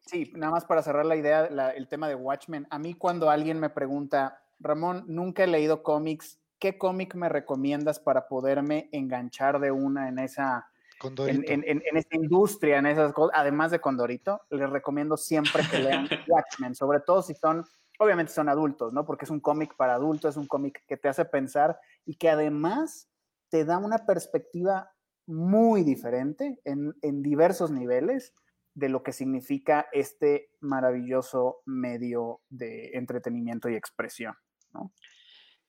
[0.06, 3.62] sí, nada más para cerrar la idea, el tema de Watchmen, a mí cuando alguien
[3.62, 9.70] me pregunta, Ramón, nunca he leído cómics, ¿qué cómic me recomiendas para poderme enganchar de
[9.70, 10.70] una en esa,
[11.04, 14.44] en, en, esta industria, en esas cosas, además de Condorito?
[14.50, 17.66] Les recomiendo siempre que lean Watchmen, sobre todo si son,
[18.00, 19.04] obviamente son adultos, ¿no?
[19.06, 22.30] Porque es un cómic para adultos, es un cómic que te hace pensar y que
[22.30, 23.10] además
[23.50, 24.90] te da una perspectiva
[25.26, 28.34] muy diferente en, en diversos niveles
[28.74, 34.36] de lo que significa este maravilloso medio de entretenimiento y expresión,
[34.72, 34.94] ¿no?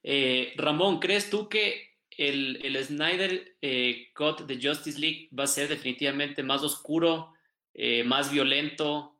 [0.07, 5.67] Eh, Ramón, ¿crees tú que el, Snyder eh, Cut de Justice League va a ser
[5.67, 7.33] definitivamente más oscuro,
[7.73, 9.17] eh, más violento?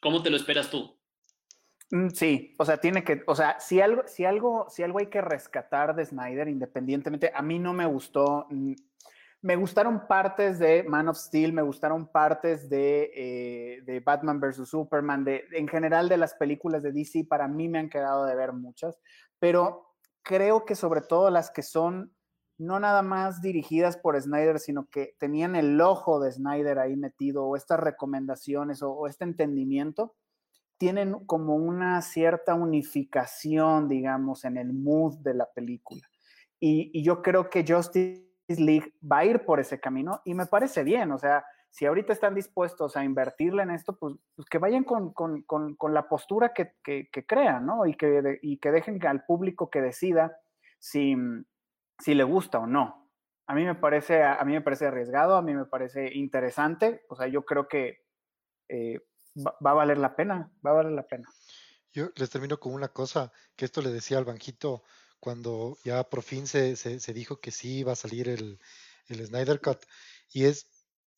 [0.00, 0.96] ¿Cómo te lo esperas tú?
[1.90, 5.06] Mm, sí, o sea, tiene que, o sea, si algo, si algo, si algo hay
[5.06, 8.74] que rescatar de Snyder, independientemente, a mí no me gustó, mm,
[9.42, 14.68] me gustaron partes de Man of Steel, me gustaron partes de, de Batman vs.
[14.68, 18.36] Superman, de, en general de las películas de DC, para mí me han quedado de
[18.36, 18.96] ver muchas,
[19.42, 22.14] pero creo que sobre todo las que son
[22.58, 27.44] no nada más dirigidas por Snyder, sino que tenían el ojo de Snyder ahí metido,
[27.44, 30.14] o estas recomendaciones, o, este entendimiento,
[30.78, 36.02] tienen como una cierta unificación, digamos, en el mood de la película.
[36.60, 40.84] Y, yo creo que Justice League va a ir por ese camino y me parece
[40.84, 44.84] bien, o sea, si ahorita están dispuestos a invertirle en esto, pues, pues que vayan
[44.84, 46.74] con, con, con, la postura que,
[47.26, 47.86] crean, ¿no?
[47.86, 50.38] Y que, y que dejen al público que decida
[50.78, 51.16] si,
[51.98, 53.10] si le gusta o no.
[53.46, 57.16] A mí me parece, a mí me parece arriesgado, a mí me parece interesante, o
[57.16, 58.04] sea, yo creo que
[58.68, 59.00] eh,
[59.34, 61.26] va, va, a valer la pena, va a valer la pena.
[61.90, 64.84] Yo les termino con una cosa, que esto le decía al banquito
[65.20, 68.60] cuando ya por fin se, se, se dijo que sí iba a salir el,
[69.08, 69.78] el Snyder Cut,
[70.32, 70.66] y es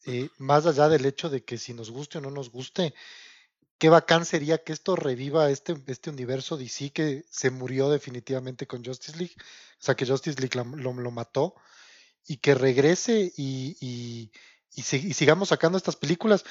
[0.06, 2.94] eh, más allá del hecho de que si nos guste o no nos guste,
[3.78, 8.84] qué bacán sería que esto reviva este, este universo DC que se murió definitivamente con
[8.84, 11.54] Justice League, o sea que Justice League lo, lo, lo mató,
[12.26, 14.30] y que regrese y, y,
[14.74, 16.44] y, se, y, sigamos sacando estas películas,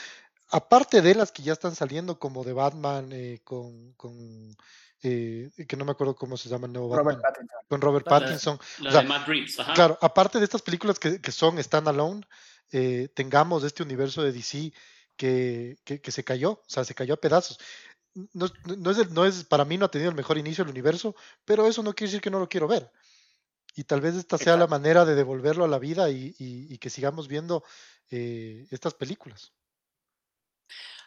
[0.50, 4.56] aparte de las que ya están saliendo, como de Batman, eh, con, con
[5.02, 7.68] eh, que no me acuerdo cómo se llama el nuevo Robert Batman, Pattinson.
[7.68, 8.60] con Robert Pattinson.
[8.80, 9.74] La O sea, de Matt Reeves, ajá.
[9.74, 12.26] Claro, aparte de estas películas que, que son standalone,
[12.74, 14.74] eh, tengamos este universo de DC
[15.16, 17.58] que, que, que se cayó, o sea, se cayó a pedazos.
[18.34, 20.72] No, no- es, el- no es, para mí no ha tenido el mejor inicio del
[20.72, 22.92] universo, pero eso no quiere decir que no lo quiero ver.
[23.76, 26.78] Y tal vez esta sea la manera de devolverlo a la vida y, y- y
[26.80, 27.64] que sigamos viendo
[28.12, 29.54] eh, estas películas.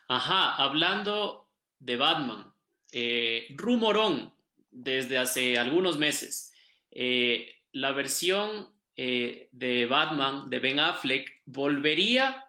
[0.09, 1.49] Ajá, hablando
[1.79, 2.53] de Batman,
[2.93, 4.33] eh, rumorón
[4.71, 6.53] desde hace algunos meses.
[6.91, 12.45] eh, la versión de Batman de Ben Affleck volvería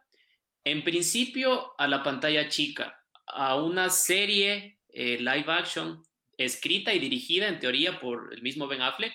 [0.63, 6.03] en principio a la pantalla chica, a una serie eh, live action
[6.37, 9.13] escrita y dirigida en teoría por el mismo Ben Affleck,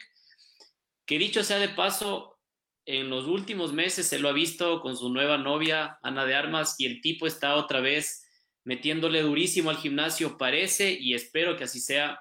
[1.06, 2.38] que dicho sea de paso,
[2.84, 6.76] en los últimos meses se lo ha visto con su nueva novia, Ana de Armas,
[6.78, 8.26] y el tipo está otra vez
[8.64, 12.20] metiéndole durísimo al gimnasio, parece, y espero que así sea,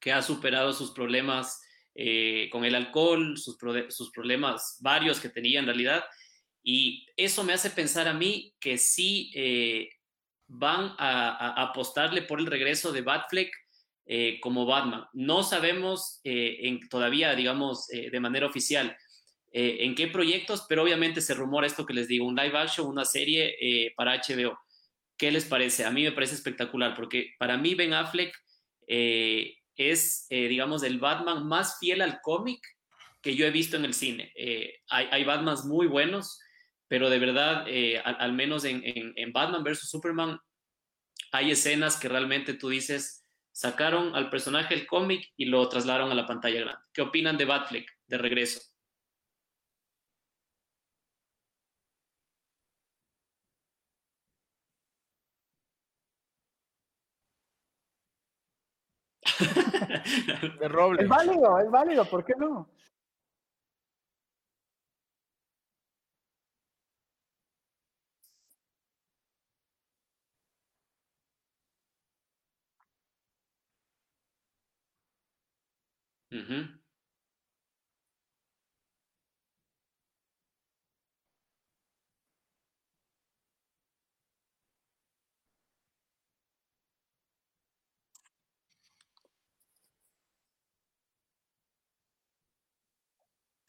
[0.00, 1.60] que ha superado sus problemas
[1.94, 6.04] eh, con el alcohol, sus, pro sus, problemas varios que tenía en realidad,
[6.64, 9.90] y eso me hace pensar a mí que sí eh,
[10.46, 13.52] van a, apostarle por el regreso de Batfleck
[14.06, 15.06] eh, como Batman.
[15.12, 18.96] No sabemos eh, todavía, digamos, eh, de manera oficial
[19.56, 23.04] en qué proyectos, pero obviamente se rumora esto que les digo, un live action, una
[23.04, 24.58] serie para HBO.
[25.16, 25.84] ¿Qué les parece?
[25.84, 28.36] A mí me parece espectacular, porque para mí Ben Affleck
[28.88, 32.66] es, digamos, el Batman más fiel al cómic
[33.22, 34.32] que yo he visto en el cine.
[34.88, 36.40] Hay, hay, Batmans muy buenos,
[36.88, 39.88] pero de verdad, eh, al, menos en, Batman vs.
[39.88, 40.38] Superman,
[41.32, 46.14] hay escenas que realmente tú dices, sacaron al personaje el cómic y lo trasladaron a
[46.14, 46.82] la pantalla grande.
[46.92, 48.60] ¿Qué opinan de Batfleck de regreso?
[61.02, 62.68] Es válido, es válido, ¿por qué no?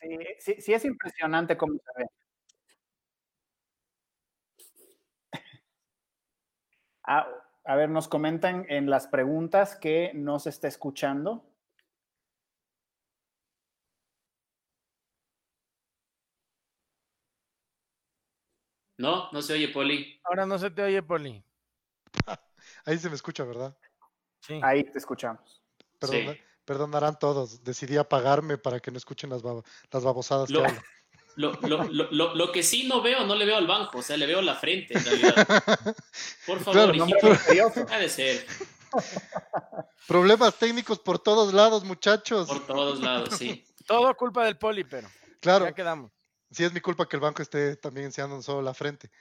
[0.02, 2.06] Sí, sí, sí, es impresionante cómo se ve.
[7.04, 7.28] Ah,
[7.66, 11.46] a ver, nos comentan en las preguntas que no se está escuchando.
[19.06, 20.20] No, no se oye, Poli.
[20.24, 21.44] Ahora no se te oye, Poli.
[22.86, 23.78] Ahí se me escucha, ¿verdad?
[24.42, 24.60] Sí.
[24.64, 25.62] Ahí te escuchamos.
[26.00, 26.40] Perdona, sí.
[26.66, 27.64] Perdonarán todos.
[27.64, 30.82] Decidí apagarme para que no escuchen las, bab las babosadas lo, que hablo.
[31.38, 34.16] Lo, lo, lo, lo, que sí no veo, no le veo al banco, o sea,
[34.16, 35.36] le veo la frente, en realidad.
[36.48, 37.28] Por favor, claro, hijito.
[37.90, 38.48] Ha de ser.
[40.08, 42.48] Problemas técnicos por todos lados, muchachos.
[42.48, 43.66] Por todos lados, sí.
[43.86, 45.10] Todo culpa del poli, pero.
[45.42, 45.66] Claro.
[45.66, 46.15] Ya quedamos.
[46.56, 49.12] Sí, es mi culpa que el banco esté también enseñando solo la frente.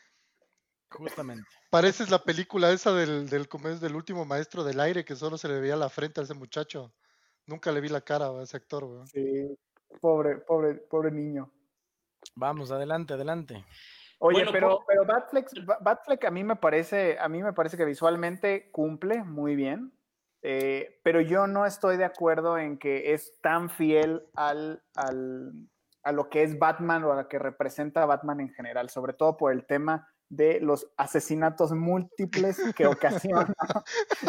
[0.88, 1.42] Justamente.
[1.68, 5.48] Pareces la película esa del, del, del, del último maestro del aire que solo se
[5.48, 6.94] le veía la frente a ese muchacho.
[7.46, 9.04] Nunca le vi la cara a ese actor, güey.
[9.08, 9.58] Sí,
[10.00, 11.52] pobre, pobre, pobre niño.
[12.36, 13.64] Vamos, adelante, adelante.
[14.20, 14.86] Oye, bueno, pero, por...
[14.86, 15.48] pero Batfleck,
[15.80, 19.92] Batfleck a mí me parece, a mí me parece que visualmente cumple muy bien,
[20.42, 25.68] eh, pero yo no estoy de acuerdo en que es tan fiel al, al,
[26.04, 29.36] a lo que es Batman o a lo que representa Batman en general, sobre todo
[29.36, 33.52] por el tema de los asesinatos múltiples que ocasiona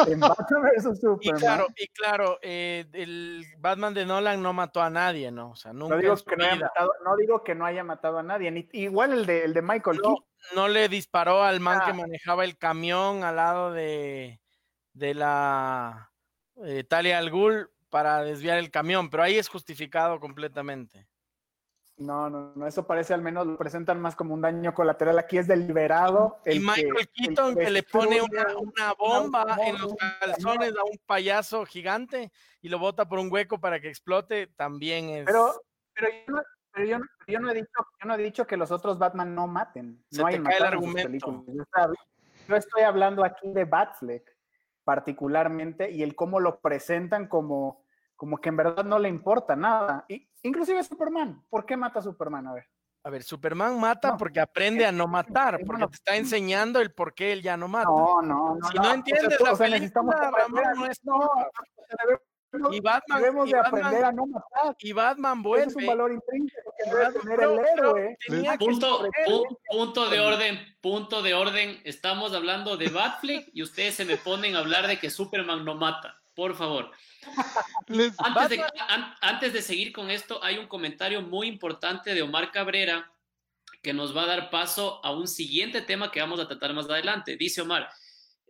[0.08, 1.00] en Batman vs.
[1.00, 1.20] Superman.
[1.22, 5.52] Y claro, y claro eh, el Batman de Nolan no mató a nadie, ¿no?
[5.52, 8.20] O sea, nunca no, digo que no, haya matado, no digo que no haya matado
[8.20, 11.82] a nadie, ni, igual el de, el de Michael no, no le disparó al man
[11.86, 14.40] que manejaba el camión al lado de,
[14.94, 16.12] de la
[16.64, 21.08] eh, Talia al Ghul para desviar el camión, pero ahí es justificado completamente.
[21.98, 25.18] No, no, no, eso parece al menos lo presentan más como un daño colateral.
[25.18, 26.40] Aquí es deliberado.
[26.46, 32.32] y Michael Keaton que, le pone una, bomba en los calzones a un payaso gigante
[32.62, 35.26] y lo bota por un hueco para que explote, también es.
[35.26, 35.54] Pero,
[35.94, 39.34] pero, yo, no, yo, no, he dicho, yo no he dicho que los otros Batman
[39.34, 40.04] no maten.
[40.12, 41.46] no hay el argumento.
[42.48, 44.36] Yo estoy hablando aquí de Batfleck,
[44.84, 47.85] particularmente, y el cómo lo presentan como
[48.16, 50.06] como que en verdad no le importa nada.
[50.08, 52.48] Y, inclusive Superman, ¿por qué mata a Superman?
[52.48, 52.66] A ver.
[53.04, 57.14] A ver, Superman mata porque aprende a no matar, porque te está enseñando el por
[57.14, 57.88] qué él ya no mata.
[57.88, 58.68] No, no, no.
[58.68, 61.30] Si no, entiendes la película, no es no,
[62.72, 64.76] y Batman, debemos de aprender a no matar.
[64.80, 65.68] Y Batman vuelve.
[65.68, 68.18] Es un valor intrínseco que debe tener el héroe.
[68.58, 69.10] Punto,
[69.70, 71.82] punto de orden, punto de orden.
[71.84, 75.76] Estamos hablando de Batfleck y ustedes se me ponen a hablar de que Superman no
[75.76, 76.22] mata.
[76.36, 76.92] Por favor.
[79.22, 83.12] Antes de, seguir con esto, hay un comentario muy importante de Omar Cabrera
[83.82, 86.90] que nos va a dar paso a un siguiente tema que vamos a tratar más
[86.90, 87.38] adelante.
[87.38, 87.90] Dice Omar,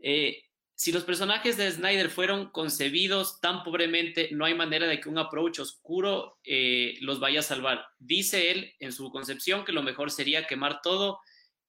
[0.01, 5.07] eh, si los personajes de Snyder fueron concebidos tan pobremente, no hay manera de que
[5.07, 7.85] un approach oscuro eh, los vaya a salvar.
[7.99, 11.19] Dice él en su concepción que lo mejor sería quemar todo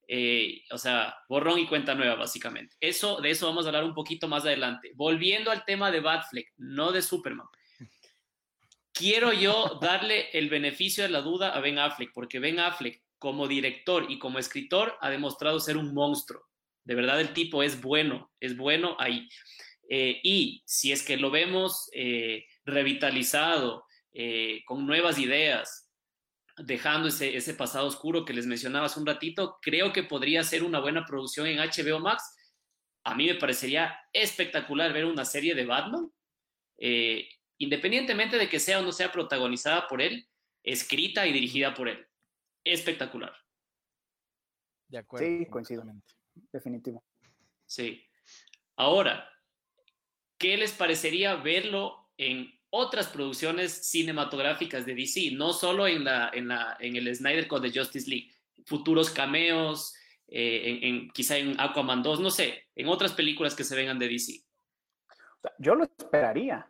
[0.08, 2.76] eh, o sea, borrón y cuenta nueva, básicamente.
[2.80, 4.92] Eso, de eso vamos a hablar un poquito más adelante.
[4.94, 7.46] Volviendo al tema de Batfleck, no de Superman.
[8.92, 13.48] Quiero yo darle el beneficio de la duda a Ben Affleck, porque Ben Affleck, como
[13.48, 16.42] director y como escritor, ha demostrado ser un monstruo.
[16.84, 19.28] De verdad, el tipo es bueno, es bueno ahí.
[19.88, 23.84] Eh, y si es que lo vemos eh, revitalizado,
[24.64, 25.85] con nuevas ideas,
[26.56, 30.62] dejando ese, ese pasado oscuro que les mencionaba hace un ratito, creo que podría ser
[30.62, 32.34] una buena producción en HBO Max.
[33.04, 36.10] A mí me parecería espectacular ver una serie de Batman,
[36.78, 37.28] eh,
[37.58, 40.26] independientemente de que sea o no sea protagonizada por él,
[40.62, 42.06] escrita y dirigida por él.
[42.64, 43.32] Espectacular.
[44.88, 45.26] De acuerdo.
[45.26, 45.84] Sí, coincido.
[46.52, 47.04] Definitivo.
[47.66, 48.02] Sí.
[48.76, 49.30] Ahora,
[50.38, 56.48] ¿qué les parecería verlo en otras producciones cinematográficas de DC, no solo en, la, en,
[56.48, 58.30] la, en el Snyder Code de Justice League,
[58.66, 59.94] futuros cameos,
[60.28, 64.08] eh, en, quizá en Aquaman 2, no sé, en otras películas que se vengan de
[64.08, 64.44] DC.
[65.58, 66.68] Yo lo esperaría.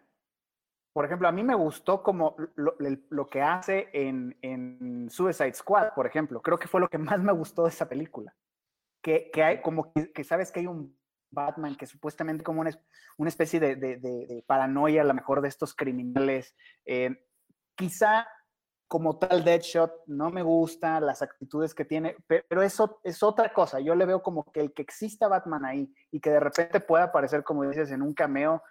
[0.92, 6.06] Por ejemplo, a mí me gustó como lo, que hace en, en, Suicide Squad, por
[6.06, 6.40] ejemplo.
[6.40, 8.34] Creo que fue lo que más me gustó de esa película.
[9.02, 10.95] Que, que hay como que sabes que hay un
[11.30, 16.54] Batman, que supuestamente como una, especie de, paranoia a lo mejor de estos criminales.
[16.84, 17.10] Eh,
[17.74, 18.26] quizá
[18.88, 23.80] como tal Deadshot no me gusta las actitudes que tiene, pero eso es otra cosa.
[23.80, 27.04] Yo le veo como que el que exista Batman ahí y que de repente pueda
[27.04, 28.62] aparecer, como dices, en un cameo,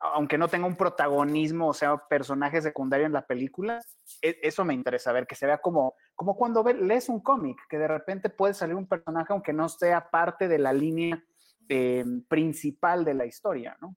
[0.00, 3.80] aunque no tenga un protagonismo, o sea, personaje secundario en la película,
[4.22, 7.78] e, eso me interesa ver, que se vea como, como cuando lees un cómic, que
[7.78, 11.22] de repente puede salir un personaje aunque no sea parte de la línea
[11.72, 13.96] eh, principal de la historia, ¿no?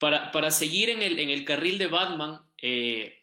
[0.00, 3.22] Para, seguir en el, en el, carril de Batman, eh,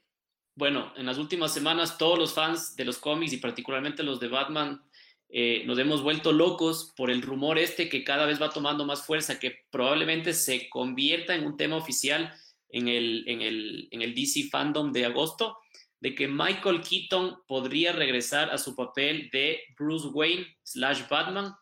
[0.56, 4.30] bueno, en las últimas semanas todos los fans de los cómics y particularmente los de
[4.30, 4.82] Batman
[5.28, 9.06] eh, nos hemos vuelto locos por el rumor este que cada vez va tomando más
[9.06, 12.34] fuerza, que probablemente se convierta en un tema oficial
[12.70, 15.58] en el, en el, en el DC Fandom de agosto,
[16.00, 21.54] de que Michael Keaton podría regresar a su papel de Bruce Wayne slash Batman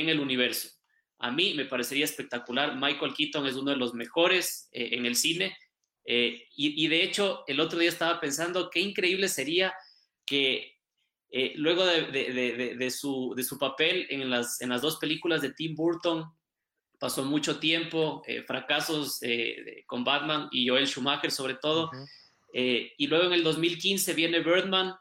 [0.00, 0.68] en el universo.
[1.18, 2.76] A mí me parecería espectacular.
[2.76, 5.56] Michael Keaton es uno de los mejores eh, en el cine.
[6.04, 9.74] Eh, y, de hecho, el otro día estaba pensando qué increíble sería
[10.24, 10.74] que
[11.30, 15.74] eh, luego de, su, de, su, papel en las, en las dos películas de Tim
[15.74, 16.24] Burton,
[17.00, 19.20] pasó mucho tiempo, fracasos
[19.86, 21.90] con Batman y Joel Schumacher sobre todo.
[22.52, 24.94] y luego en el 2015 viene Birdman,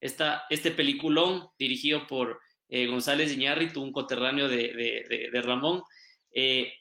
[0.00, 2.38] esta, este peliculón dirigido por
[2.74, 5.82] eh, González Iñárritu, un coterráneo de, Ramón.
[6.34, 6.72] Eh,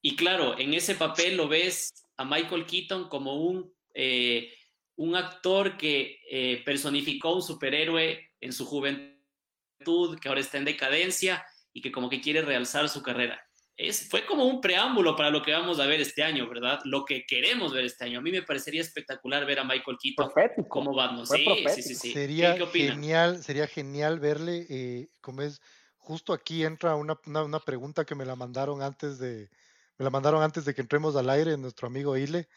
[0.00, 4.50] y claro, en ese papel lo ves a Michael Keaton como un, eh,
[4.96, 11.82] un actor que personificó un superhéroe en su juventud, que ahora está en decadencia y
[11.82, 13.45] que como que quiere realzar su carrera.
[13.76, 16.80] Es, fue como un preámbulo para lo que vamos a ver este año, ¿verdad?
[16.84, 18.18] Lo que queremos ver este año.
[18.18, 20.30] A mí me parecería espectacular ver a Michael Keaton
[20.68, 21.26] como Batman.
[21.26, 25.60] Sí, sí, sí, sí, Sería genial, sería genial verle, eh, como es,
[25.98, 29.50] justo aquí entra una, una, pregunta que me la mandaron antes de,
[29.98, 32.48] me la mandaron antes de que entremos al aire, nuestro amigo Ile.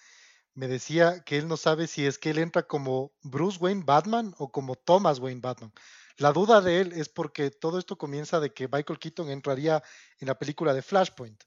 [0.54, 4.34] Me decía que él no sabe si es que él entra como Bruce Wayne Batman
[4.38, 5.74] o como Thomas Wayne Batman.
[6.20, 9.82] La duda de él es porque todo esto comienza de que Michael Keaton entraría
[10.20, 11.42] en la película de Flashpoint.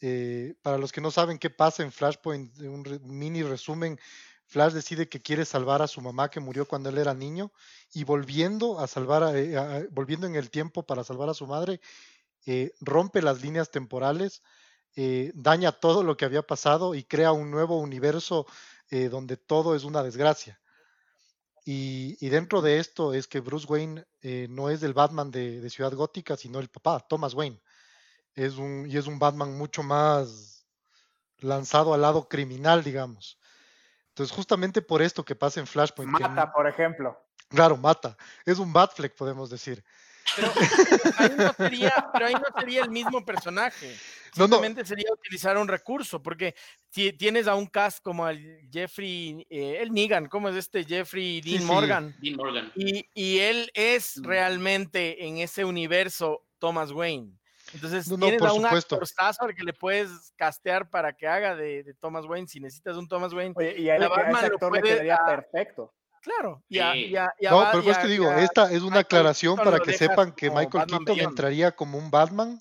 [0.00, 3.98] Eh, para los que no saben qué pasa en Flashpoint, un, mini resumen,
[4.44, 7.50] Flash decide que quiere salvar a su mamá que murió cuando él era niño
[7.92, 11.80] y volviendo a salvar, eh, volviendo en el tiempo para salvar a su madre,
[12.46, 14.40] eh, rompe las líneas temporales,
[15.34, 18.46] daña todo lo que había pasado y crea un nuevo universo
[18.88, 20.58] donde todo es una desgracia.
[21.68, 25.92] Y, dentro de esto es que Bruce Wayne eh, no es el Batman de, Ciudad
[25.94, 27.60] Gótica, sino el papá, Thomas Wayne.
[28.36, 30.64] Es un, y es un Batman mucho más
[31.38, 33.40] lanzado al lado criminal, digamos.
[34.10, 36.12] Entonces, justamente por esto que pasa en Flashpoint.
[36.12, 37.20] Mata, por ejemplo.
[37.48, 38.16] Claro, mata.
[38.44, 39.84] Es un Batfleck, podemos decir.
[40.34, 40.52] Pero
[41.18, 43.96] ahí no sería, pero ahí no sería el mismo personaje.
[44.32, 46.54] Simplemente sería utilizar un recurso, porque
[46.90, 51.40] si tienes a un cast como el Jeffrey, eh, el Negan, ¿cómo es este Jeffrey
[51.40, 52.14] Dean Morgan?
[52.20, 52.72] Dean Morgan.
[52.74, 54.24] Y, y, él es mm.
[54.24, 57.32] realmente en ese universo Thomas Wayne.
[57.72, 62.24] Entonces tienes a un actorzazo al que le puedes castear para que haga de, Thomas
[62.24, 63.54] Wayne si necesitas un Thomas Wayne.
[63.76, 65.92] y a, ese actor le quedaría perfecto.
[66.26, 69.92] Claro, ya, ya, ya No, pero pues te digo, esta es una aclaración para que
[69.92, 72.60] sepan que Michael Keaton entraría como un Batman,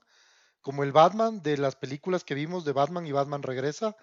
[0.62, 3.96] como el Batman de las películas que vimos de Batman y Batman Regresa,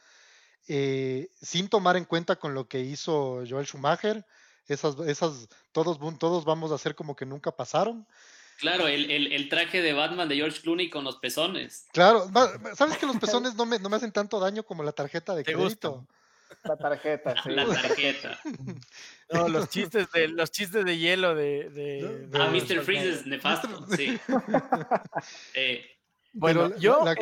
[0.66, 4.26] eh, sin tomar en cuenta con lo que hizo Joel Schumacher.
[4.66, 8.04] Esas, esas, todos, todos vamos a hacer como que nunca pasaron.
[8.58, 11.86] Claro, el, traje de Batman de George Clooney con los pezones.
[11.92, 12.28] Claro,
[12.74, 15.44] sabes que los pezones no me, no me hacen tanto daño como la tarjeta de
[15.44, 16.04] crédito.
[16.64, 17.50] La tarjeta, sí.
[17.50, 18.38] La tarjeta.
[19.32, 21.70] No, los chistes de, los chistes de hielo de.
[21.70, 22.82] de, ah, Mr.
[22.82, 24.18] Freeze es nefasto, sí.
[25.54, 25.84] Eh,
[26.32, 27.04] bueno, yo.
[27.04, 27.14] La,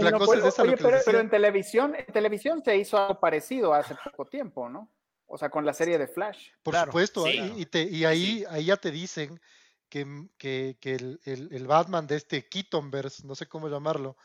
[1.05, 4.91] pero, en televisión, en televisión se hizo algo parecido hace poco tiempo, ¿no?
[5.26, 6.49] O sea, con la serie de Flash.
[6.62, 9.41] Por supuesto, y, te, y, ahí, ahí ya te dicen
[9.89, 14.16] que, que, que el, el, Batman de este Keatonverse, no sé cómo llamarlo,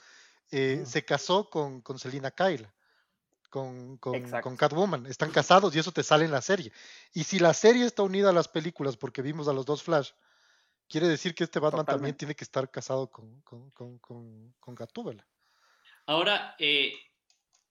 [0.52, 2.68] eh, se casó con, con Selina Kyle
[3.50, 5.06] con, con, Catwoman.
[5.06, 6.72] Están casados y eso te sale en la serie.
[7.14, 10.12] Y si la serie está unida a las películas, porque vimos a los dos Flash,
[10.88, 15.26] quiere decir que este Batman también tiene que estar casado con, con, con Gatúbela.
[16.06, 16.94] Ahora, eh,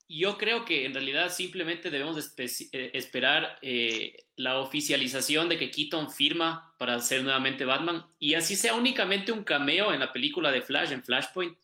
[0.09, 6.11] yo creo que en realidad simplemente debemos eh, esperar eh, la oficialización de que Keaton
[6.11, 10.62] firma para ser nuevamente Batman y así sea únicamente un cameo en la película de
[10.62, 11.57] Flash, en Flashpoint,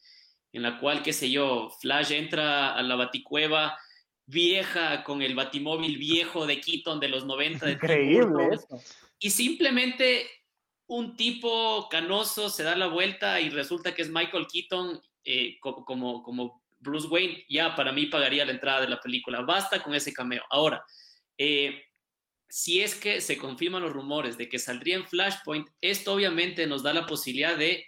[0.53, 3.79] en la cual, qué sé yo, Flash entra a la baticueva
[4.31, 7.67] vieja con el batimóvil viejo de Keaton de los 90.
[7.67, 8.81] De Increíble eso.
[9.19, 10.27] Y simplemente
[10.87, 16.23] un tipo canoso se da la vuelta y resulta que es Michael Keaton eh, como,
[16.23, 17.45] como, Bruce Wayne.
[17.49, 19.43] Ya para mí pagaría la entrada de la película.
[19.43, 20.43] Basta con ese cameo.
[20.49, 20.83] Ahora,
[21.37, 21.83] eh,
[22.49, 26.83] si es que se confirman los rumores de que saldría en Flashpoint, esto obviamente nos
[26.83, 27.85] da la posibilidad de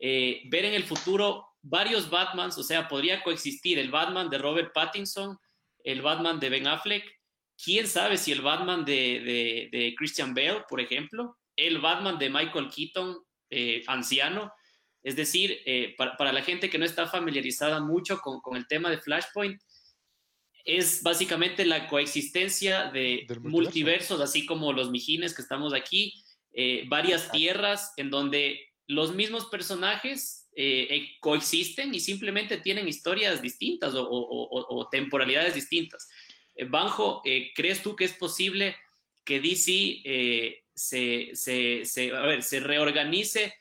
[0.00, 4.72] eh, ver en el futuro varios Batmans, o sea, podría coexistir el Batman de Robert
[4.74, 5.38] Pattinson
[5.84, 7.04] el Batman de Ben Affleck,
[7.62, 13.18] quién sabe si el Batman de, Christian Bale, por ejemplo, el Batman de Michael Keaton,
[13.50, 14.52] eh, anciano.
[15.02, 18.98] Es decir, eh, para, la gente que no está familiarizada mucho con, el tema de
[18.98, 19.60] Flashpoint,
[20.64, 26.22] es básicamente la coexistencia de multiversos, así como los mijines que estamos aquí,
[26.52, 33.40] eh, varias tierras en donde los mismos personajes eh, eh, coexisten y simplemente tienen historias
[33.40, 36.08] distintas o, temporalidades distintas.
[36.56, 37.22] Eh, Banjo,
[37.54, 38.76] ¿crees tú que es posible
[39.24, 43.54] que DC se, se, reorganice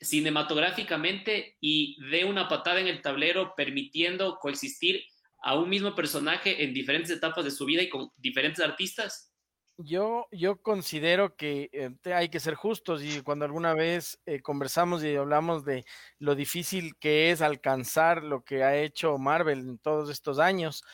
[0.00, 5.04] cinematográficamente y dé una patada en el tablero permitiendo coexistir
[5.42, 9.33] a un mismo personaje en diferentes etapas de su vida y con diferentes artistas?
[9.76, 15.02] Yo, yo considero que eh, hay que ser justos y cuando alguna vez eh, conversamos
[15.02, 15.84] y hablamos de
[16.20, 20.84] lo difícil que es alcanzar lo que ha hecho Marvel en todos estos años,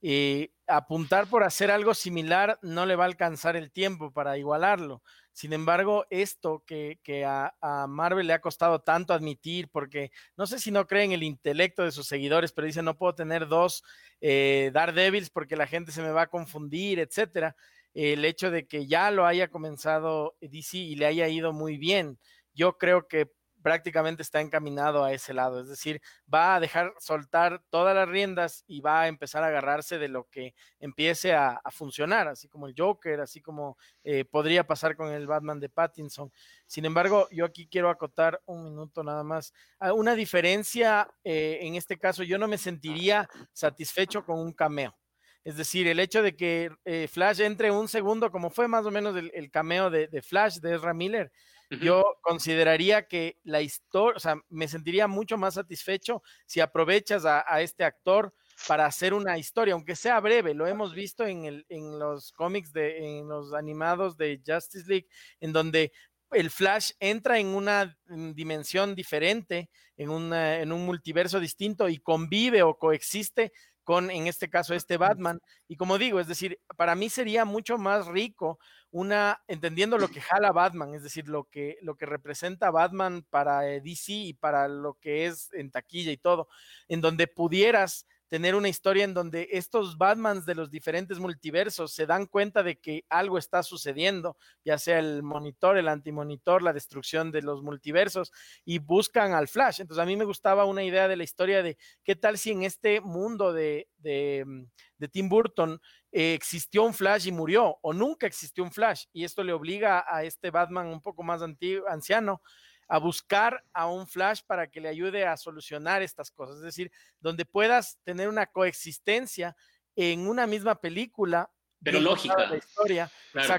[0.00, 5.02] eh, apuntar por hacer algo similar no le va a alcanzar el tiempo para igualarlo.
[5.32, 7.52] Sin embargo, esto que, a,
[7.88, 11.92] Marvel le ha costado tanto admitir, porque no sé si no creen el intelecto de
[11.92, 13.84] sus seguidores, pero dicen no puedo tener dos
[14.20, 17.54] Daredevils porque la gente se me va a confundir, etcétera
[17.94, 22.18] el hecho de que ya lo haya comenzado DC y le haya ido muy bien.
[22.54, 23.30] Yo creo que
[23.62, 26.00] prácticamente está encaminado a ese lado, es decir,
[26.32, 30.24] va a dejar soltar todas las riendas y va a empezar a agarrarse de lo
[30.24, 35.26] que empiece a, funcionar, así como el Joker, así como eh, podría pasar con el
[35.26, 36.32] Batman de Pattinson.
[36.66, 39.52] Sin embargo, yo aquí quiero acotar un minuto nada más.
[39.78, 44.99] Ah, una diferencia, eh, en este caso, yo no me sentiría satisfecho con un cameo.
[45.44, 48.90] Es decir, el hecho de que eh, Flash entre un segundo, como fue más o
[48.90, 51.32] menos el, cameo de, Flash de Ezra Miller,
[51.80, 57.60] yo consideraría que la historia, o sea, me sentiría mucho más satisfecho si aprovechas a,
[57.60, 58.34] este actor
[58.66, 60.52] para hacer una historia, aunque sea breve.
[60.52, 65.06] Lo hemos visto en, el, en los cómics, de, en los animados de Justice League,
[65.40, 65.92] en donde
[66.32, 72.78] el Flash entra en una dimensión diferente, en, en un multiverso distinto y convive o
[72.78, 73.52] coexiste
[73.90, 75.40] con, en este caso, este Batman.
[75.66, 78.60] Y como digo, es decir, para mí sería mucho más rico
[78.92, 83.68] una, entendiendo lo que jala Batman, es decir, lo que, lo que representa Batman para
[83.68, 86.46] eh, DC y para lo que es en taquilla y todo,
[86.86, 92.06] en donde pudieras tener una historia en donde estos Batmans de los diferentes multiversos se
[92.06, 97.32] dan cuenta de que algo está sucediendo, ya sea el monitor, el antimonitor, la destrucción
[97.32, 98.30] de los multiversos,
[98.64, 99.80] y buscan al Flash.
[99.80, 102.62] Entonces a mí me gustaba una idea de la historia de qué tal si en
[102.62, 105.80] este mundo de, de, mm, Tim Burton
[106.12, 110.04] eh, existió un Flash y murió, o nunca existió un Flash, y esto le obliga
[110.06, 112.42] a este Batman un poco más antiguo, anciano
[112.90, 116.56] a buscar a un Flash para que le ayude a solucionar estas cosas.
[116.56, 119.56] Es decir, donde puedas tener una coexistencia
[119.94, 121.48] en una misma película.
[121.84, 122.48] Pero lógica.
[122.48, 123.10] La historia.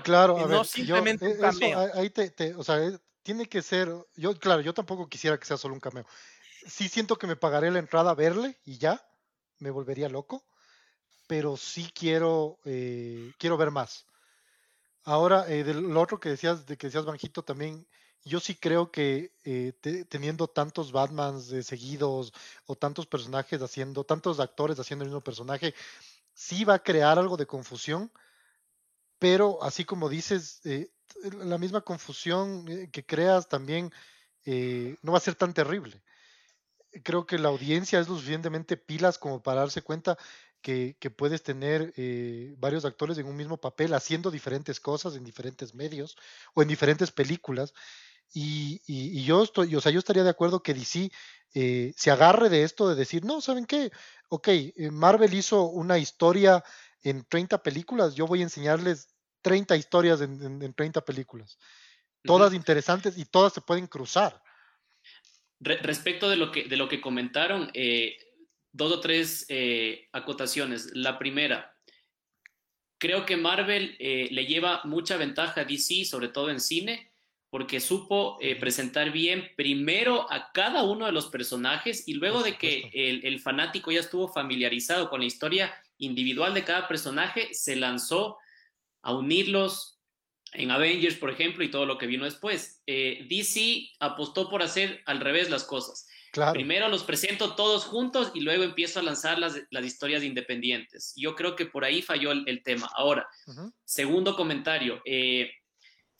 [0.03, 1.79] Claro, o no simplemente un cameo.
[1.93, 5.55] ahí te, o sea, eh, tiene que ser, yo, claro, yo tampoco quisiera que sea
[5.55, 6.05] solo un cameo.
[6.67, 9.01] Sí siento que me pagaré la entrada a verle y ya,
[9.59, 10.45] me volvería loco,
[11.27, 14.05] pero sí quiero, eh, quiero ver más.
[15.05, 17.88] Ahora, eh, de lo otro que decías, de que decías Banjito, también
[18.24, 19.74] yo sí creo que eh,
[20.09, 22.34] teniendo tantos Batmans seguidos
[22.65, 25.74] o tantos personajes haciendo, tantos actores haciendo el mismo personaje,
[26.34, 28.11] sí va a crear algo de confusión,
[29.17, 30.91] pero así como dices, eh,
[31.43, 33.91] la misma confusión eh, que creas también
[34.43, 36.01] no va a ser tan terrible.
[37.03, 40.17] Creo que la audiencia es lo suficientemente pilas como para darse cuenta
[40.63, 41.93] que, puedes tener
[42.57, 46.17] varios actores en un mismo papel haciendo diferentes cosas en diferentes medios
[46.55, 47.76] o en diferentes películas
[48.34, 51.11] y, yo estoy, o sea, yo estaría de acuerdo que DC
[51.53, 53.91] eh, se agarre de esto de decir, no, ¿saben qué?
[54.29, 56.63] Ok, eh, Marvel hizo una historia
[57.03, 59.09] en 30 películas, yo voy a enseñarles
[59.41, 61.57] 30 historias en, 30 películas.
[62.23, 64.41] Todas interesantes y todas se pueden cruzar.
[65.59, 68.15] respecto de lo que, de lo que comentaron, eh,
[68.71, 69.47] dos o tres
[70.13, 70.91] acotaciones.
[70.93, 71.75] La primera,
[72.99, 77.11] creo que Marvel le lleva mucha ventaja a DC, sobre todo en cine,
[77.52, 82.58] porque supo eh, presentar bien primero a cada uno de los personajes y luego de
[82.58, 88.38] que el, fanático ya estuvo familiarizado con la historia individual de cada personaje, se lanzó
[89.02, 89.99] a unirlos
[90.54, 92.82] en Avengers, por ejemplo, y todo lo que vino después.
[92.88, 96.08] Eh, DC apostó por hacer al revés las cosas.
[96.54, 101.12] Primero los presento todos juntos y luego empiezo a lanzar las, historias independientes.
[101.18, 102.89] Yo creo que por ahí falló el, tema.
[102.95, 103.28] Ahora,
[103.84, 105.02] segundo comentario.
[105.04, 105.52] Eh,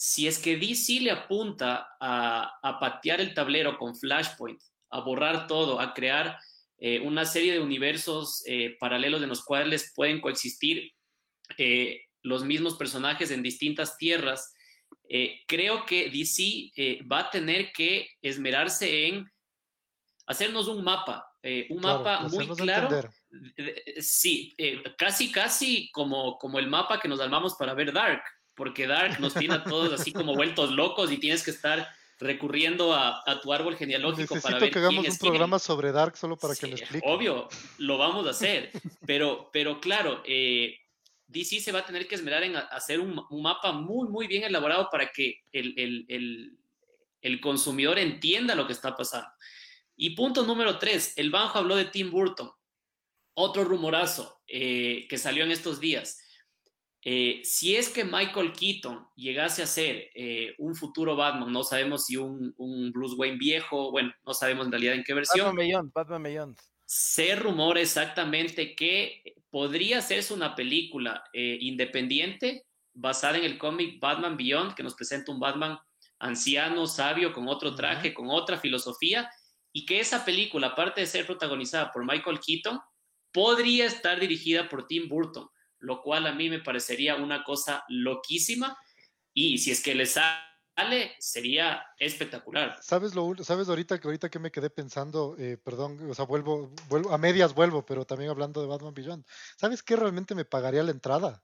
[0.04, 5.80] si es que DC le apunta a, patear el tablero con Flashpoint, a borrar todo,
[5.80, 6.40] a crear
[6.80, 10.92] eh, una serie de universos eh, paralelos en los cuales pueden coexistir
[11.60, 14.52] eh, los mismos personajes en distintas tierras,
[15.46, 19.30] creo que DC va a tener que esmerarse en
[20.26, 21.28] hacernos un mapa,
[21.70, 23.08] un mapa muy claro.
[24.00, 24.56] Sí,
[24.98, 28.24] casi, casi como, como el mapa que nos armamos para ver Dark
[28.56, 31.88] porque Dark nos tiene a todos así como vueltos locos y tienes que estar
[32.22, 36.56] recurriendo a, tu árbol genealógico para ver que hagamos un programa sobre Dark solo para
[36.56, 37.06] que lo explique.
[37.08, 37.50] Obvio,
[37.80, 38.72] lo vamos a hacer,
[39.08, 40.76] pero, pero claro, eh,
[41.32, 44.90] DC se va a tener que esmerar en hacer un, mapa muy, muy bien elaborado
[44.92, 46.58] para que el,
[47.42, 49.30] consumidor entienda lo que está pasando.
[49.96, 52.52] Y punto número tres, el Banjo habló de Tim Burton,
[53.34, 56.20] otro rumorazo eh, que salió en estos días.
[57.04, 62.06] Eh, si es que Michael Keaton llegase a ser eh, un futuro Batman, no sabemos
[62.06, 62.54] si un,
[62.94, 65.48] Bruce Wayne viejo, bueno, no sabemos en realidad en qué versión.
[65.48, 66.58] Batman Beyond, Batman Beyond.
[66.86, 74.38] Se rumora exactamente que podría hacerse una película eh, independiente basada en el cómic Batman
[74.38, 75.80] Beyond, que nos presenta un Batman
[76.20, 79.28] anciano, sabio, con otro traje, con otra filosofía,
[79.74, 82.80] y que esa película, aparte de ser protagonizada por Michael Keaton,
[83.32, 85.48] podría estar dirigida por Tim Burton
[85.82, 88.78] lo cual a mí me parecería una cosa loquísima.
[89.34, 92.78] Y si es que le sale sería espectacular.
[92.82, 96.74] ¿Sabes lo sabes ahorita que ahorita que me quedé pensando, eh, perdón, o sea, vuelvo,
[96.88, 99.26] vuelvo, a medias vuelvo, pero también hablando de Batman Beyond.
[99.58, 101.44] ¿Sabes qué realmente me pagaría la entrada?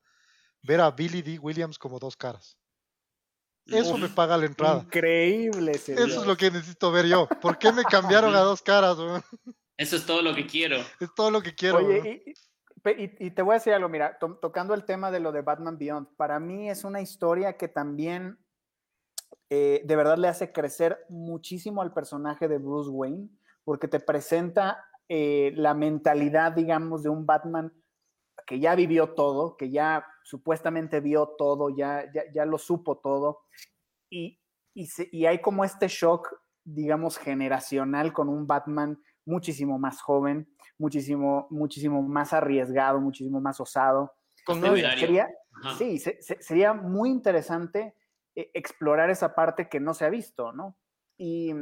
[0.61, 1.39] Ver a Billy D.
[1.39, 2.57] Williams como dos caras.
[3.65, 4.81] Eso me paga la entrada.
[4.83, 5.73] Increíble.
[5.73, 7.27] Eso es lo que necesito ver yo.
[7.41, 8.97] ¿Por qué me cambiaron a dos caras?
[9.75, 10.77] Eso es todo lo que quiero.
[10.99, 11.77] Es todo lo que quiero.
[11.77, 12.23] Oye,
[12.85, 16.15] y, te voy a decir algo, mira, tocando el tema de lo de Batman Beyond,
[16.15, 18.37] para mí es una historia que también
[19.49, 23.29] eh, de verdad le hace crecer muchísimo al personaje de Bruce Wayne,
[23.63, 27.73] porque te presenta eh, la mentalidad, digamos, de un Batman
[28.45, 33.41] que ya vivió todo, que ya supuestamente vio todo, ya, ya, lo supo todo,
[34.09, 34.39] y,
[34.73, 36.29] y, hay como este shock,
[36.63, 44.13] digamos, generacional con un Batman muchísimo más joven, muchísimo, muchísimo más arriesgado, muchísimo más osado.
[44.45, 45.29] Con sería,
[45.77, 47.95] sí, sería muy interesante
[48.35, 50.77] eh, explorar esa parte que no se ha visto, ¿no?
[51.17, 51.53] Y,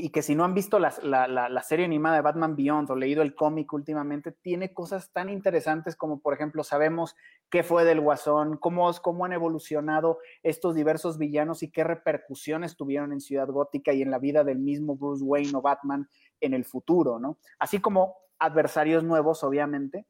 [0.00, 3.22] y que si no han visto la, la, serie animada de Batman Beyond o leído
[3.22, 7.14] el cómic últimamente, tiene cosas tan interesantes como, por ejemplo, sabemos
[7.50, 13.12] qué fue del Guasón, cómo, cómo han evolucionado estos diversos villanos y qué repercusiones tuvieron
[13.12, 16.08] en Ciudad Gótica y en la vida del mismo Bruce Wayne o Batman
[16.40, 17.38] en el futuro, ¿no?
[17.58, 20.06] Así como adversarios nuevos, obviamente.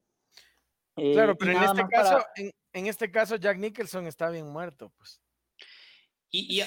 [0.94, 2.24] claro, eh, pero en este, caso,
[2.72, 5.20] en este caso Jack Nicholson está bien muerto, pues.
[6.32, 6.62] Y,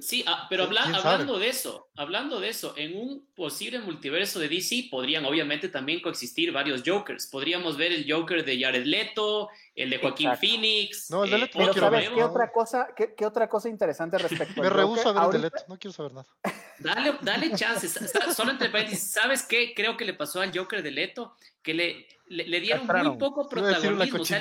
[0.00, 0.24] sí.
[0.48, 5.68] Pero hablando de eso, hablando de eso, en un posible multiverso de DC podrían obviamente
[5.68, 7.26] también coexistir varios Jokers.
[7.26, 11.10] Podríamos ver el Joker de Jared Leto, el de Joaquín Phoenix.
[11.10, 14.18] No, el de eh, Leto no quiero ¿sabes qué otra cosa, qué, otra cosa interesante
[14.18, 16.28] respecto Me rehuso a ver el de Leto, no quiero saber nada.
[16.78, 17.98] Dale, dale chances.
[18.34, 21.36] Solo entre paréntesis, ¿sabes qué creo que le pasó al Joker de Leto?
[21.62, 24.20] Que le, le, dieron muy poco protagonismo.
[24.20, 24.40] O sea,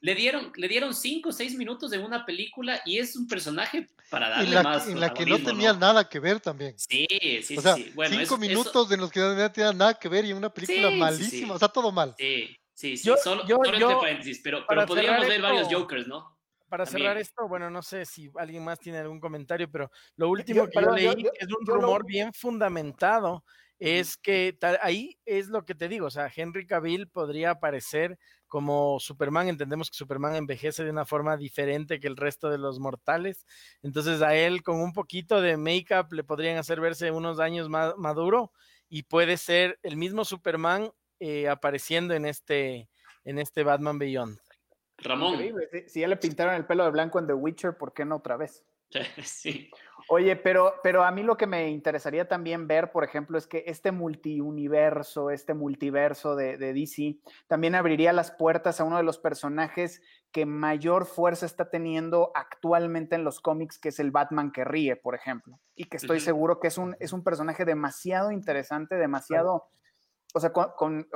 [0.00, 3.88] le, dieron, le dieron cinco o seis minutos de una película y es un personaje
[4.10, 4.88] para darle más.
[4.88, 6.74] En la que no tenía nada que ver también.
[6.76, 7.06] Sí,
[7.42, 7.92] sí, o sea, sí.
[7.94, 11.54] Bueno, cinco minutos en los que no tenía nada que ver y una película malísima.
[11.54, 12.14] O sea, todo mal.
[12.18, 13.10] Sí, sí, sí.
[13.22, 16.33] solo, entre paréntesis, pero, pero podríamos ver varios Jokers, ¿no?
[16.68, 20.66] Para cerrar esto, bueno, no sé si alguien más tiene algún comentario, pero lo último
[20.68, 23.44] que yo leí es un rumor bien fundamentado,
[23.78, 29.00] es que ahí es lo que te digo, o sea, Henry Cavill podría aparecer como
[29.00, 33.44] Superman, entendemos que Superman envejece de una forma diferente que el resto de los mortales,
[33.82, 37.94] entonces a él con un poquito de make-up le podrían hacer verse unos años más
[37.96, 38.52] maduro
[38.88, 42.88] y puede ser el mismo Superman eh, apareciendo en este,
[43.24, 44.38] en este Batman Beyond.
[45.04, 45.38] Ramón.
[45.86, 48.36] Si, ya le pintaron el pelo de blanco en The Witcher, ¿por qué no otra
[48.36, 48.64] vez?
[49.24, 49.70] Sí.
[50.08, 53.64] Oye, pero, pero a mí lo que me interesaría también ver, por ejemplo, es que
[53.66, 59.18] este multiuniverso, este multiverso de, de, DC, también abriría las puertas a uno de los
[59.18, 64.64] personajes que mayor fuerza está teniendo actualmente en los cómics, que es el Batman que
[64.64, 65.58] ríe, por ejemplo.
[65.74, 69.68] Y que estoy seguro que es un, es un personaje demasiado interesante, demasiado,
[70.34, 71.06] o sea, con,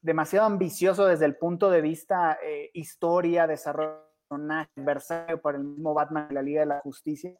[0.00, 6.28] demasiado ambicioso desde el punto de vista eh, historia, desarrollo adversario para el mismo Batman
[6.28, 7.34] de la Liga de la Justicia.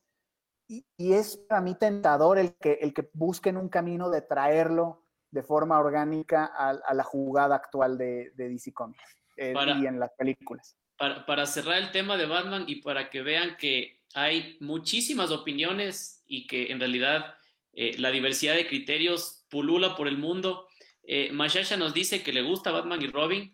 [0.68, 5.42] Y, es para mí tentador el que, el que busquen un camino de traerlo de
[5.42, 10.76] forma orgánica a, la jugada actual de, DC Comics eh, y en las películas.
[10.96, 16.22] Para, para, cerrar el tema de Batman y para que vean que hay muchísimas opiniones
[16.26, 17.34] y que en realidad
[17.72, 20.66] eh, la diversidad de criterios pulula por el mundo,
[21.12, 23.52] eh, Mashasha nos dice que le gusta Batman y Robin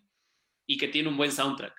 [0.66, 1.72] y que tiene un buen soundtrack.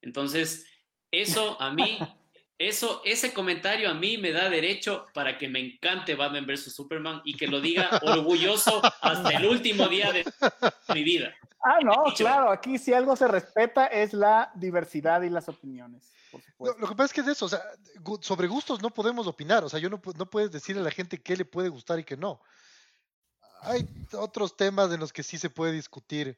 [0.00, 0.66] Entonces,
[1.12, 1.96] eso a mí,
[2.58, 6.74] eso, ese comentario a mí me da derecho para que me encante Batman vs.
[6.74, 10.24] Superman y que lo diga orgulloso hasta el último día de
[10.92, 11.32] mi vida.
[11.62, 16.12] Ah, no, claro, aquí si algo se respeta es la diversidad y las opiniones.
[16.58, 17.62] Lo, que pasa es que es eso, o sea,
[18.22, 21.22] sobre gustos no podemos opinar, o sea, yo no, no puedes decirle a la gente
[21.22, 22.40] qué le puede gustar y qué no
[23.62, 26.36] hay otros temas en los que sí se puede discutir,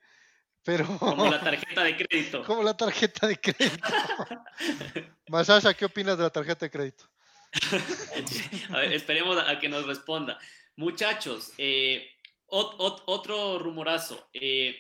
[0.62, 0.86] pero...
[0.98, 2.44] Como la tarjeta de crédito.
[2.44, 3.88] Como la tarjeta de crédito.
[5.28, 7.04] Masasha, ¿qué opinas de la tarjeta de crédito?
[8.70, 10.38] a ver, esperemos a, que nos responda.
[10.76, 12.06] Muchachos, eh,
[12.46, 14.28] otro rumorazo.
[14.32, 14.76] Eh,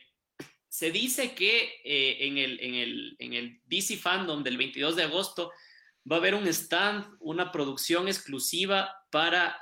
[0.68, 5.04] se dice que eh, en, el, en, el, en el DC Fandom del 22 de
[5.04, 5.52] agosto
[6.10, 9.56] va a haber un stand, una producción exclusiva para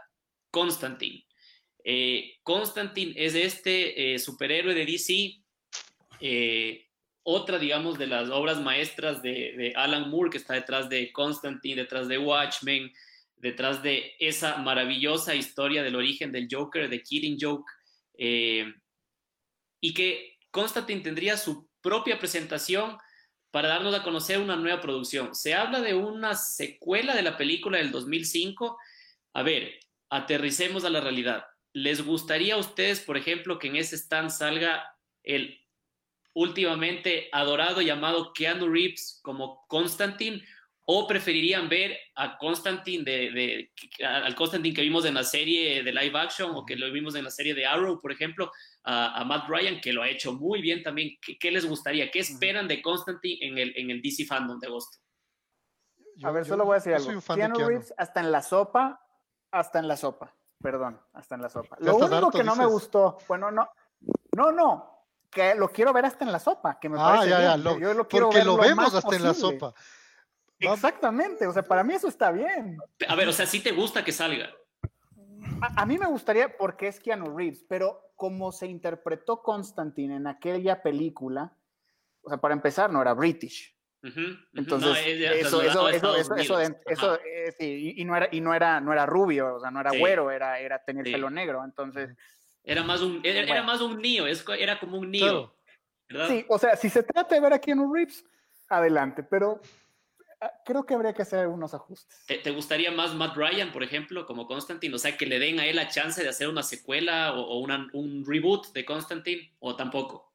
[0.51, 1.27] Constantine.
[1.85, 5.43] Eh, Constantine es este eh, superhéroe de DC,
[6.21, 6.89] eh,
[7.25, 12.09] otra, digamos, de las obras maestras de, Alan Moore, que está detrás de Constantine, detrás
[12.09, 12.93] de Watchmen,
[13.37, 17.71] detrás de esa maravillosa historia del origen del Joker, de Killing Joke,
[18.19, 22.99] y que Constantine tendría su propia presentación
[23.53, 25.35] para darnos a conocer una nueva producción.
[25.35, 28.79] Se habla de una secuela de la película del 2005.
[29.35, 29.79] A ver,
[30.09, 31.45] aterricemos a la realidad.
[31.73, 35.59] ¿Les gustaría a ustedes, por ejemplo, que en ese stand salga el
[36.35, 40.43] últimamente adorado llamado Keanu Reeves como Constantine
[40.85, 43.71] o preferirían ver a Constantine de,
[44.05, 47.25] al Constantine que vimos en la serie de live action o que lo vimos en
[47.25, 48.51] la serie de Arrow, por ejemplo,
[48.85, 51.17] a, Matt Ryan, que lo ha hecho muy bien también.
[51.39, 52.11] ¿Qué, les gustaría?
[52.11, 54.99] ¿Qué esperan de Constantine en el, en el DC Fandom de agosto?
[56.25, 57.21] a ver, solo voy a decir algo.
[57.35, 59.01] Keanu Reeves hasta en la sopa,
[59.51, 61.77] hasta en la sopa, perdón, hasta en la sopa.
[61.81, 63.69] Lo único que no me gustó, bueno, no,
[64.37, 67.57] no, no, que lo quiero ver hasta en la sopa, que me ah, parece ya,
[67.57, 69.75] ya, Yo lo quiero porque lo vemos hasta en la sopa.
[70.59, 72.79] Exactamente, o sea, para mí eso está bien.
[73.09, 74.51] A ver, o sea, sí te gusta que salga.
[75.77, 80.83] A, mí me gustaría porque es Keanu Reeves, pero como se interpretó Constantine en aquella
[80.83, 81.57] película,
[82.23, 83.77] o sea, para empezar, no era British.
[84.55, 89.07] Entonces, eso, eso, eso, eso, eh, sí, y, no era, y no era, no era
[89.07, 92.11] rubio, o sea, no era güero, era, era tener pelo negro, entonces.
[92.65, 95.53] Era más un, era, más un niño, era como un niño.
[96.29, 98.25] Sí, o sea, si se trata de ver a Keanu Reeves,
[98.69, 99.61] adelante, pero
[100.43, 102.27] Ah, creo que habría que hacer algunos ajustes.
[102.27, 104.93] ¿Te, gustaría más Matt Ryan, por ejemplo, como Constantine?
[104.93, 108.25] O sea, que le den a él la chance de hacer una secuela o, un
[108.27, 110.33] reboot de Constantine, o tampoco.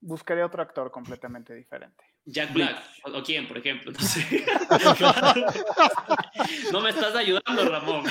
[0.00, 2.04] Buscaría otro actor completamente diferente.
[2.30, 3.92] Jack Black, o, quién, por ejemplo.
[6.72, 8.04] No, me estás ayudando, Ramón.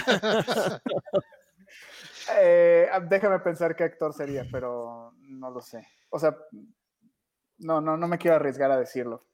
[2.39, 5.88] Eh, déjame pensar qué actor sería, pero no lo sé.
[6.09, 6.36] O sea,
[7.59, 9.28] no, no, no me quiero arriesgar a decirlo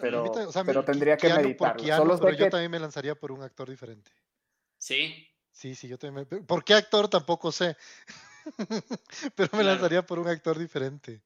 [0.00, 0.32] pero,
[0.64, 1.96] pero tendría que meditarlo.
[1.96, 4.10] Solo pero yo también me lanzaría por un actor diferente.
[4.78, 5.28] Sí.
[5.52, 6.26] Sí, sí, yo también.
[6.26, 7.08] ¿Por qué actor?
[7.08, 7.76] Tampoco sé.
[9.34, 11.22] pero me lanzaría por un actor diferente.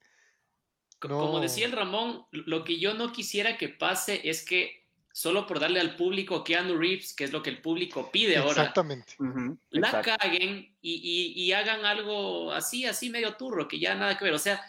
[1.01, 4.80] Como decía el Ramón, lo que yo no quisiera que pase es que
[5.12, 8.62] solo por darle al público Keanu Reeves, que es lo que el público pide ahora,
[8.62, 9.14] Exactamente.
[9.70, 14.34] la caguen y, hagan algo así, así medio turro, que ya nada que ver.
[14.34, 14.62] O sea,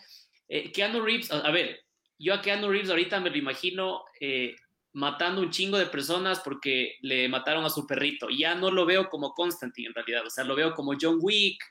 [0.48, 1.84] eh, Keanu Reeves, a ver,
[2.18, 4.56] yo a Keanu Reeves ahorita me lo imagino eh,
[4.94, 8.30] matando un chingo de personas porque le mataron a su perrito.
[8.30, 11.64] Ya no lo veo como Constantine en realidad, o sea, lo veo como John Wick,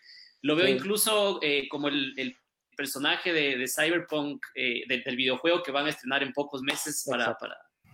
[0.43, 2.37] lo veo incluso eh, como el,
[2.81, 7.37] personaje de, Cyberpunk eh, del videojuego que van a estrenar en pocos meses para,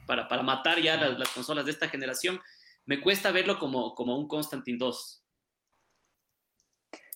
[0.06, 2.40] para, para, matar ya las, consolas de esta generación.
[2.84, 5.24] Me cuesta verlo como, como un Constantine 2.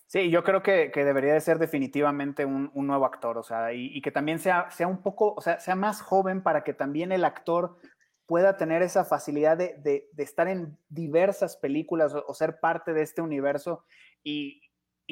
[0.07, 4.11] Sí, yo creo que, debería de ser definitivamente un, nuevo actor, o sea, y, que
[4.11, 7.77] también sea, sea un poco, o sea, sea más joven para que también el actor
[8.25, 13.85] pueda tener esa facilidad de, estar en diversas películas o, ser parte de este universo
[14.23, 14.60] y,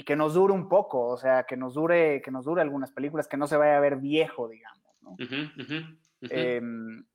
[0.03, 3.27] que nos dure un poco, o sea, que nos dure, que nos dure algunas películas,
[3.27, 5.15] que no se vaya a ver viejo, digamos, ¿no?
[6.21, 7.05] Em,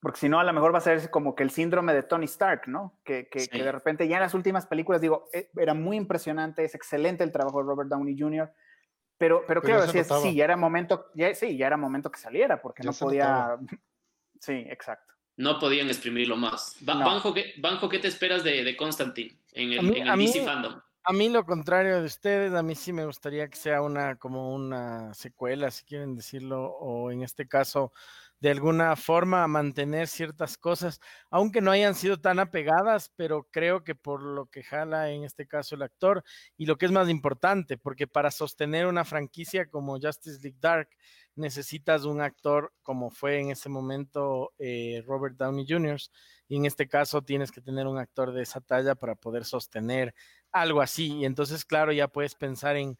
[0.00, 2.26] porque si no, a lo mejor va a ser como que el síndrome de Tony
[2.26, 3.00] Stark, ¿no?
[3.04, 6.74] Que, que, de repente ya en las últimas películas, digo, eh, era muy impresionante, es
[6.74, 8.52] excelente el trabajo de Robert Downey Jr.,
[9.18, 12.60] pero, pero, quiero decir, sí, ya era momento, ya, sí, ya era momento que saliera,
[12.60, 13.56] porque no podía...
[14.38, 15.14] Sí, exacto.
[15.38, 16.76] No podían exprimirlo más.
[16.82, 20.78] Banjo, ¿qué, te esperas de, de Constantine en el, en el DC Fandom?
[21.08, 24.52] A mí lo contrario de ustedes, a mí sí me gustaría que sea una como
[24.52, 27.92] una secuela, si quieren decirlo, o en este caso
[28.40, 31.00] de alguna forma mantener ciertas cosas,
[31.30, 35.46] aunque no hayan sido tan apegadas, pero creo que por lo que jala en este
[35.46, 36.24] caso el actor
[36.56, 40.88] y lo que es más importante, porque para sostener una franquicia como Justice League Dark
[41.36, 45.98] necesitas un actor como fue en ese momento eh, Robert Downey Jr.
[46.48, 50.14] Y en este caso tienes que tener un actor de esa talla para poder sostener
[50.60, 51.18] algo así.
[51.18, 52.98] Y entonces, claro, ya puedes pensar en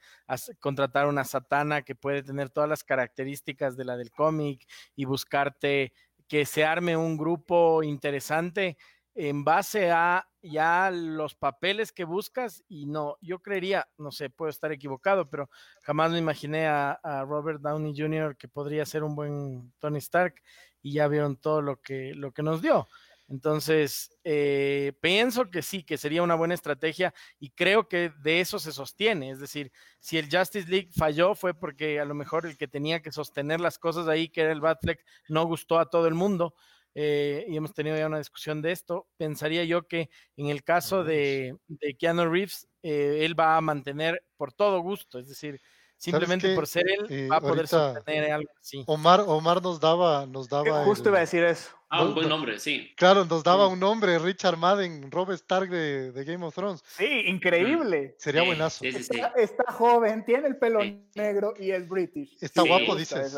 [0.61, 5.93] contratar una satana que puede tener todas las características de la del cómic y buscarte
[6.29, 8.77] que se arme un grupo interesante
[9.15, 14.51] en base a ya los papeles que buscas y no, yo creería, no sé, puedo
[14.51, 15.49] estar equivocado, pero
[15.83, 18.37] jamás me imaginé a, a Robert Downey Jr.
[18.37, 20.35] que podría ser un buen Tony Stark
[20.83, 22.87] y ya vieron todo lo que, lo que nos dio.
[23.29, 28.59] Entonces, eh, pienso que sí, que sería una buena estrategia y creo que de eso
[28.61, 29.31] se sostiene.
[29.31, 33.03] Es decir, si el Justice League falló fue porque a lo mejor el que tenía
[33.03, 36.55] que sostener las cosas ahí, que era el Batfleck, no gustó a todo el mundo.
[36.99, 39.07] Eh, y hemos tenido ya una discusión de esto.
[39.19, 44.23] Pensaría yo que en el caso de, de Keanu Reeves, eh, él va a mantener
[44.37, 45.61] por todo gusto, es decir,
[45.99, 48.85] Simplemente por ser él, Eh, va a poder sostener algo así.
[48.87, 50.85] Omar, Omar nos daba, nos daba.
[50.85, 51.71] Justo el- iba a decir eso.
[51.89, 52.37] Ah, un buen no.
[52.37, 52.93] nombre, sí.
[52.97, 53.73] Claro, nos daba Sí.
[53.73, 56.83] un nombre, Richard Madden, Rob Stark de, de Game of Thrones.
[56.87, 58.15] Sí, increíble.
[58.19, 58.79] Sería Sí, buenazo.
[58.81, 59.15] Sí, sí, sí.
[59.17, 61.01] Está, está joven, tiene el pelo Sí.
[61.15, 62.37] negro y es british.
[62.41, 62.69] Está Sí.
[62.69, 63.37] guapo, dices.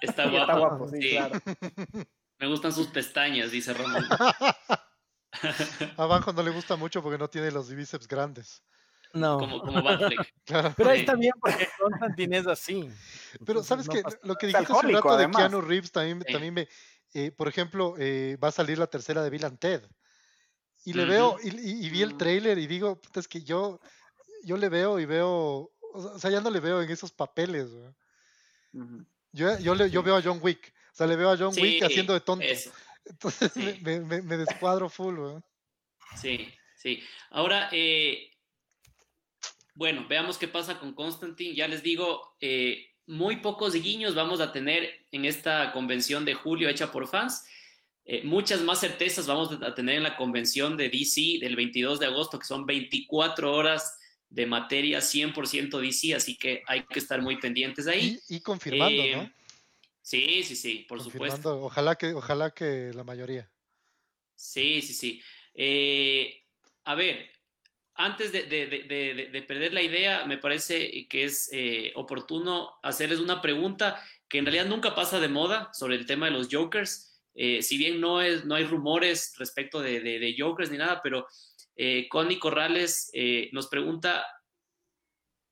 [0.00, 0.40] Está guapo.
[0.52, 1.10] está guapo, sí, Sí.
[1.10, 1.40] claro.
[2.38, 4.04] Me gustan sus pestañas, dice Ramón.
[5.96, 8.62] Abajo no le gusta mucho porque no tiene los bíceps grandes.
[9.12, 9.38] No.
[9.38, 9.82] Como, como.
[10.76, 12.90] Pero ahí está bien porque Constantine es así.
[13.44, 15.30] Pero sabes no que pasa lo que Es dijiste hace un rato de.
[15.30, 16.32] Keanu Reeves también, Sí.
[16.32, 16.68] también me,
[17.14, 19.82] eh, por ejemplo, eh, va a salir la tercera de Bill and Ted.
[20.84, 22.18] Y le veo, y, y- y vi el Mm.
[22.18, 23.80] tráiler y digo, puta, es que yo,
[24.44, 27.72] yo le veo y veo, o sea, ya no le veo en esos papeles.
[27.74, 27.94] ¿verdad?
[28.72, 29.04] Ujú.
[29.32, 31.82] Yo, yo, le, yo veo a John Wick, o sea, le veo a John Wick
[31.82, 32.44] haciendo de tonto.
[33.04, 33.78] Entonces Sí.
[33.82, 35.18] me, me, me descuadro full.
[35.18, 35.44] ¿verdad?
[36.16, 37.02] sí, sí.
[37.30, 38.30] Ahora, eh,
[39.76, 41.54] bueno, veamos qué pasa con Constantine.
[41.54, 46.68] Ya les digo, eh, muy pocos guiños vamos a tener en esta convención de julio
[46.68, 47.44] hecha por fans.
[48.04, 52.06] Eh, muchas más certezas vamos a tener en la convención de DC del 22 de
[52.06, 53.98] agosto, que son 24 horas
[54.30, 58.18] de materia 100% DC, así que hay que estar muy pendientes ahí.
[58.28, 59.30] Y, y confirmando, Eh, ¿no?
[60.00, 61.64] Sí, sí, sí, por supuesto.
[61.64, 63.50] Ojalá que, ojalá que la mayoría.
[64.36, 65.22] Sí, sí, sí.
[65.52, 66.44] Eh,
[66.84, 67.28] a ver,
[67.96, 68.82] antes de, de- de-
[69.14, 74.38] de- de perder la idea, me parece que es eh, oportuno hacerles una pregunta que
[74.38, 77.22] en realidad nunca pasa de moda sobre el tema de los Jokers.
[77.34, 81.26] Eh, si bien no, es, no hay rumores respecto de Jokers ni nada, pero
[81.76, 84.26] eh, Connie Corrales eh, nos pregunta,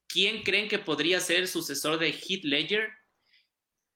[0.08, 2.88] ¿quién creen que podría ser el sucesor de Heath Ledger?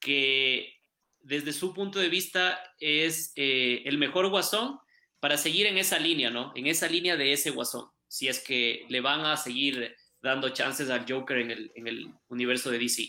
[0.01, 0.75] Que
[1.21, 4.79] desde su punto de vista es eh, el mejor guasón
[5.21, 6.53] para seguir en esa línea, ¿no?
[6.55, 7.91] En esa línea de ese guasón.
[8.09, 12.15] Si es que le van a seguir dando chances al Joker en el, en el
[12.29, 13.09] universo de DC.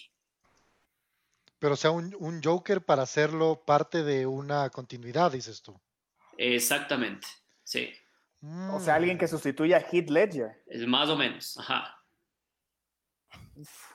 [1.57, 5.79] Pero o sea, un, un Joker para hacerlo parte de una continuidad, dices tú.
[6.37, 7.27] Exactamente,
[7.63, 7.91] sí.
[8.71, 9.29] O sea, alguien que Mm.
[9.29, 10.63] sustituya a Heath Ledger.
[10.67, 11.97] Es más o menos, ajá.
[13.55, 13.91] Uf,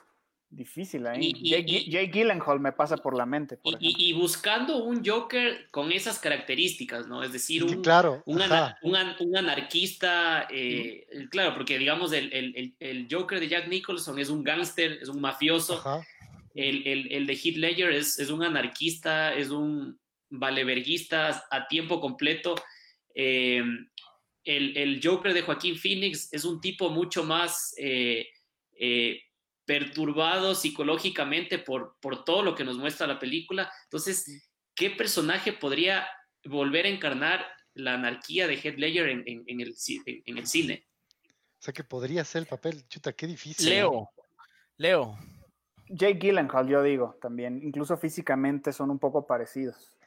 [0.55, 1.19] difícil ahí.
[1.21, 3.99] Y- y- Jake, y- Jake Gyllenhaal me pasa por la mente, por Y, ejemplo.
[4.03, 7.23] y- y buscando un Joker con esas características, ¿no?
[7.23, 8.41] Es decir, Sí, un, claro, un,
[8.83, 13.67] un an- un anarquista, eh, claro, porque digamos el, el- el- el Joker de Jack
[13.67, 16.01] Nicholson es un gángster, es un mafioso, Ajá.
[16.53, 19.99] el, el- el de Heath Ledger es, es un anarquista, es un
[20.29, 22.55] valeverguista a tiempo completo.
[23.13, 23.61] Eh,
[24.43, 28.27] el, el Joker de Joaquín Phoenix es un tipo mucho más eh,
[28.77, 29.21] eh,
[29.65, 33.71] perturbado psicológicamente por, por todo lo que nos muestra la película.
[33.85, 36.07] Entonces, ¿qué personaje podría
[36.45, 40.47] volver a encarnar la anarquía de Heath Ledger en, en- en el, en- en el
[40.47, 40.87] cine?
[41.59, 42.87] O sea que podría ser el papel.
[42.87, 43.69] Chuta, qué difícil.
[43.69, 44.09] Leo.
[44.77, 45.17] Leo.
[45.87, 47.59] Jake Gyllenhaal, yo digo, también.
[47.63, 49.97] Incluso físicamente son un poco parecidos.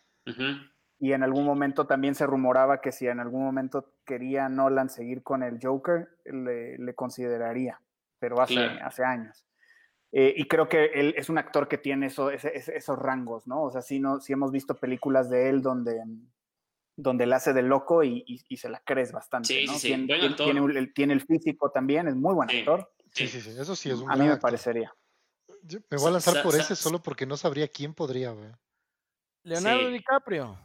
[1.01, 5.23] Y en algún momento también se rumoraba que si en algún momento quería Nolan seguir
[5.23, 7.81] con el Joker, le, le consideraría,
[8.19, 8.85] pero hace, Claro.
[8.87, 9.47] hace años.
[10.13, 13.47] Eh, y creo que él es un actor que tiene eso, ese- ese- esos rangos,
[13.47, 13.63] ¿no?
[13.63, 16.03] O sea, sí, no, sí hemos visto películas de él donde,
[16.97, 19.73] donde él hace de loco y, y- y se la crees bastante, Sí, ¿no?
[19.75, 20.47] sí, sí, Tiene, buen tiene- actor.
[20.47, 22.61] tiene el, tiene el físico también, es muy buen Sí.
[22.61, 22.91] actor.
[23.13, 23.51] Sí, sí, sí.
[23.51, 24.41] Eso sí es un A mí me actor.
[24.43, 24.95] parecería.
[25.63, 28.51] Yo me voy a Sa- lanzar por ese solo porque no sabría quién podría, güey.
[29.45, 29.93] Leonardo Sí.
[29.93, 30.59] DiCaprio.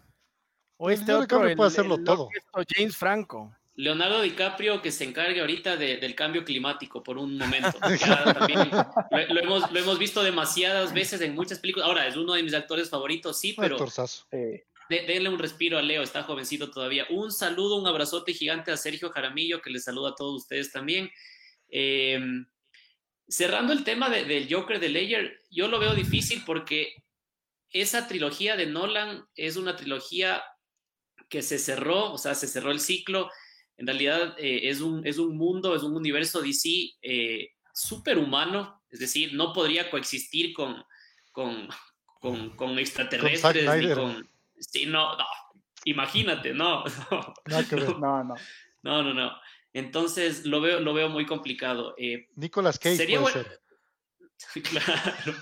[0.77, 2.29] O Pues este Leonardo otro, DiCaprio el, puede hacerlo el todo.
[2.69, 3.53] James Franco.
[3.75, 7.77] Leonardo DiCaprio que se encargue ahorita de- del cambio climático por un momento.
[7.99, 11.87] Ya también lo, lo hemos, lo hemos visto demasiadas veces en muchas películas.
[11.87, 13.77] Ahora, es uno de mis actores favoritos, sí, pero.
[14.31, 17.07] Eh, de- denle un respiro a Leo, está jovencito todavía.
[17.09, 21.09] Un saludo, un abrazote gigante a Sergio Jaramillo, que les saluda a todos ustedes también.
[21.69, 22.19] Eh,
[23.27, 26.93] cerrando el tema de- del Joker de Ledger, yo lo veo difícil porque
[27.71, 30.43] esa trilogía de Nolan es una trilogía
[31.29, 33.31] que se cerró, o sea, se cerró el ciclo.
[33.77, 38.81] En realidad eh, es, un, es un mundo, es un universo DC eh, súper humano,
[38.89, 40.83] es decir, no podría coexistir con,
[41.31, 41.67] con,
[42.19, 43.97] con, con extraterrestres ni Snyder.
[43.97, 44.29] con...
[44.59, 45.25] Sí, no, no,
[45.85, 47.63] imagínate, no, no,
[47.99, 48.35] no, no.
[48.83, 49.31] no, no, no.
[49.73, 51.95] Entonces lo veo, lo veo muy complicado.
[51.97, 54.61] Eh, Nicolas Cage Sería puede bueno- ser.
[54.63, 55.33] claro,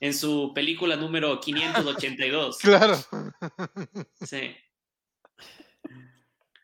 [0.00, 2.58] en su película número 582.
[2.62, 2.96] Claro.
[4.24, 4.56] Sí.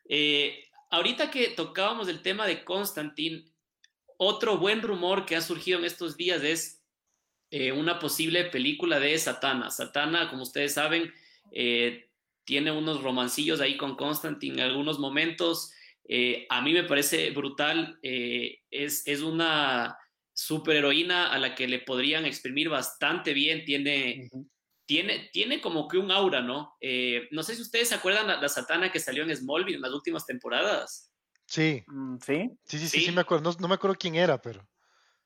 [0.08, 0.64] Eh,
[0.94, 3.44] ahorita que tocábamos el tema de Constantine,
[4.16, 6.84] otro buen rumor que ha surgido en estos días es
[7.50, 9.70] eh, una posible película de Satana.
[9.70, 11.12] Satana, como ustedes saben,
[11.52, 12.08] eh,
[12.44, 15.72] tiene unos romancillos ahí con Constantine en algunos momentos.
[16.08, 17.98] Eh, a mí me parece brutal.
[18.02, 19.98] es, es una
[20.32, 24.30] superheroína a la que le podrían exprimir bastante bien, tiene,
[24.86, 26.76] tiene, tiene como que un aura, ¿no?
[26.80, 29.82] Eh, no sé si ustedes se acuerdan la, la Satana que salió en Smallville en
[29.82, 31.10] las últimas temporadas.
[31.46, 31.82] Sí.
[31.86, 32.50] Mm, ¿Sí?
[32.64, 33.50] Sí, sí, sí, sí, me acuerdo.
[33.50, 34.66] No, no, me acuerdo quién era, pero,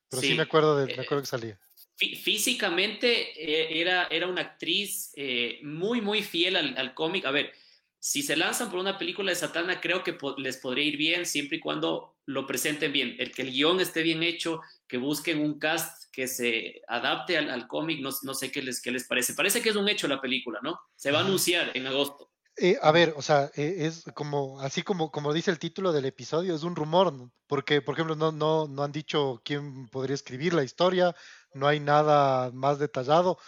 [0.09, 1.59] pero sí, me acuerdo de, me acuerdo que salía.
[1.97, 7.25] Físicamente eh, era, era una actriz eh, muy, muy fiel al, al cómic.
[7.25, 7.53] A ver,
[7.99, 11.27] si se lanzan por una película de Satana, creo que po les podría ir bien
[11.27, 13.17] siempre y cuando lo presenten bien.
[13.19, 17.51] El que el guion esté bien hecho, que busquen un cast que se adapte al,
[17.51, 19.35] al cómic, no, no, sé qué les, qué les parece.
[19.35, 20.81] Parece que es un hecho la película, ¿no?
[20.97, 22.31] Se va a anunciar en agosto.
[22.57, 26.07] Eh, a ver, o sea, eh, es como, así como, como dice el título del
[26.07, 27.33] episodio, es un rumor, ¿no?
[27.47, 31.15] porque, por ejemplo, no, no, no han dicho quién podría escribir la historia,
[31.55, 33.39] no hay nada más detallado.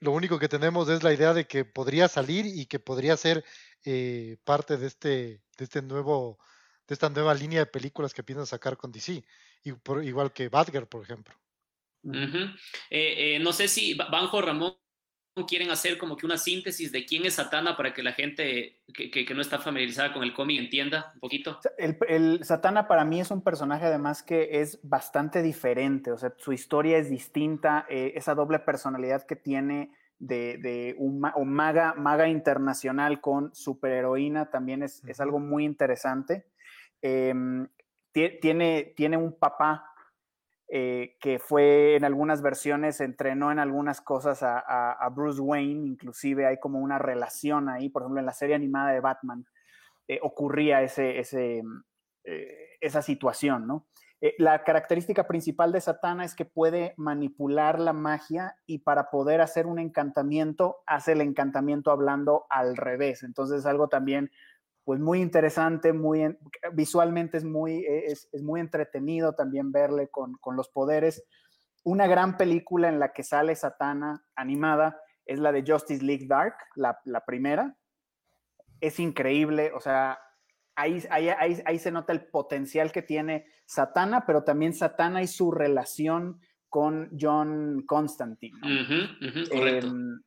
[0.00, 3.44] Lo único que tenemos es la idea de que podría salir y que podría ser
[3.84, 5.08] eh, parte de este,
[5.56, 6.38] de este nuevo,
[6.86, 9.24] de esta nueva línea de películas que piensan sacar con DC,
[9.64, 11.34] y por, igual que Badger, por ejemplo.
[12.04, 12.56] Uh -huh.
[12.90, 14.74] eh, no sé si Banjo Ramón
[15.46, 19.10] quieren hacer como que una síntesis de quién es Satana para que la gente que,
[19.10, 21.58] que, que no está familiarizada con el cómic entienda un poquito.
[21.78, 26.34] El, el, Satana para mí es un personaje además que es bastante diferente, o sea,
[26.36, 31.94] su historia es distinta, eh, esa doble personalidad que tiene de, de un, un, maga,
[31.94, 36.46] maga internacional con superheroína también es, es algo muy interesante.
[37.00, 37.34] Eh,
[38.12, 39.92] tiene, tiene un papá
[40.74, 46.58] eh, que fue en algunas versiones, entrenó en algunas cosas a, Bruce Wayne, inclusive hay
[46.60, 49.44] como una relación ahí, por ejemplo, en la serie animada de Batman
[50.08, 51.62] eh, ocurría ese, ese,
[52.24, 53.86] eh, esa situación, ¿no?
[54.38, 59.66] La característica principal de Satana es que puede manipular la magia y para poder hacer
[59.66, 64.30] un encantamiento, hace el encantamiento hablando al revés, entonces es algo también
[64.84, 66.36] pues muy interesante, muy
[66.72, 71.24] visualmente es muy, es, es muy entretenido también verle con, con, los poderes.
[71.84, 76.54] Una gran película en la que sale Satana animada es la de Justice League Dark,
[76.74, 77.76] la, la primera.
[78.80, 80.18] Es increíble, o sea,
[80.74, 85.28] ahí, ahí, ahí, ahí, se nota el potencial que tiene Satana, pero también Satana y
[85.28, 88.58] su relación con John Constantine.
[88.60, 88.66] ¿no?
[88.66, 89.48] Uh -huh, uh -huh.
[89.52, 90.22] Eh,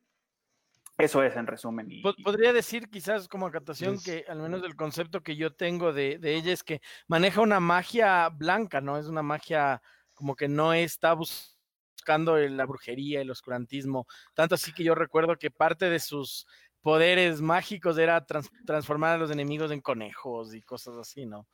[0.98, 1.86] eso es en resumen.
[1.90, 6.18] Y, Podría decir quizás como acotación que al menos el concepto que yo tengo de,
[6.18, 8.98] de, ella es que maneja una magia blanca, ¿no?
[8.98, 9.82] Es una magia
[10.14, 14.06] como que no está buscando la brujería, el oscurantismo.
[14.34, 16.46] Tanto así que yo recuerdo que parte de sus
[16.80, 21.46] poderes mágicos era trans transformar a los enemigos en conejos y cosas así, ¿no?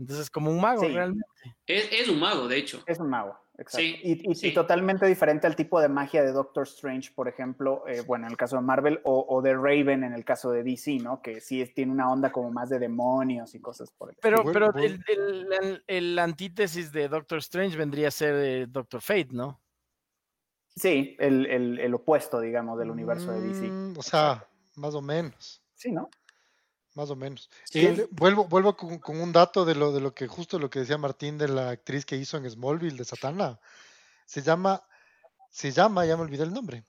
[0.00, 0.88] Entonces, como un mago, sí.
[0.88, 1.26] realmente.
[1.66, 2.82] Es, es, un mago, de hecho.
[2.86, 3.78] Es un mago, exacto.
[3.78, 4.48] Sí, y, y, sí.
[4.48, 8.32] y, totalmente diferente al tipo de magia de Doctor Strange, por ejemplo, eh, bueno, en
[8.32, 11.20] el caso de Marvel, o, o, de Raven en el caso de DC, ¿no?
[11.20, 14.42] Que sí es, tiene una onda como más de demonios y cosas por el Pero,
[14.42, 14.96] bueno, pero bueno.
[15.06, 19.60] El, el, el, antítesis de Doctor Strange vendría a ser de Doctor Fate, ¿no?
[20.76, 23.68] Sí, el, opuesto, digamos, del universo de DC.
[23.68, 25.62] Mm, o sea, más o menos.
[25.74, 26.08] Sí, ¿no?
[26.94, 27.48] Más o menos.
[27.64, 27.86] Sí.
[27.86, 30.80] Eh, vuelvo vuelvo con, con, un dato de lo, de lo que justo lo que
[30.80, 33.60] decía Martín de la actriz que hizo en Smallville de Satana.
[34.26, 34.82] Se llama,
[35.50, 36.84] se llama, ya me olvidé el nombre.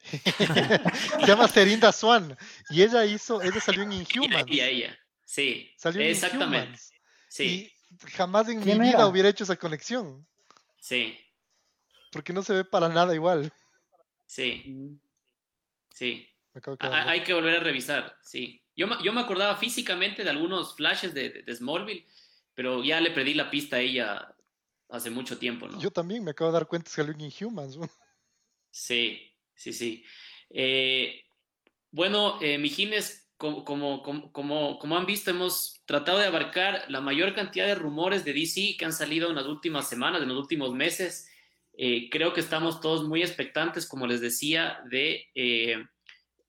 [0.00, 2.36] se llama Serinda Swan.
[2.70, 4.48] Y ella hizo, ella salió en Inhumans.
[4.48, 5.72] Y ella, sí.
[5.76, 6.56] Salió en Exactamente.
[6.56, 6.92] Inhumans.
[7.28, 7.44] Sí.
[7.44, 9.06] Y jamás en mi vida era?
[9.06, 10.26] hubiera hecho esa conexión.
[10.78, 11.18] Sí.
[12.12, 13.52] Porque no se ve para nada igual.
[14.26, 14.98] Sí.
[15.94, 16.28] Sí.
[16.80, 18.62] Hay que volver a revisar, sí.
[18.78, 22.06] Yo, yo me acordaba físicamente de algunos flashes de, de, de, Smallville,
[22.54, 24.36] pero ya le perdí la pista a ella
[24.88, 25.80] hace mucho tiempo, ¿no?
[25.80, 27.76] Yo también me acabo de dar cuenta que salió en Inhumans.
[27.76, 27.90] ¿no?
[28.70, 30.04] Sí, sí, sí.
[30.50, 31.24] Eh,
[31.90, 34.00] bueno, eh, Mijines, como, como,
[34.32, 38.76] como, como han visto, hemos tratado de abarcar la mayor cantidad de rumores de DC
[38.78, 41.28] que han salido en las últimas semanas, en los últimos meses.
[41.76, 45.84] Eh, creo que estamos todos muy expectantes, como les decía, de eh,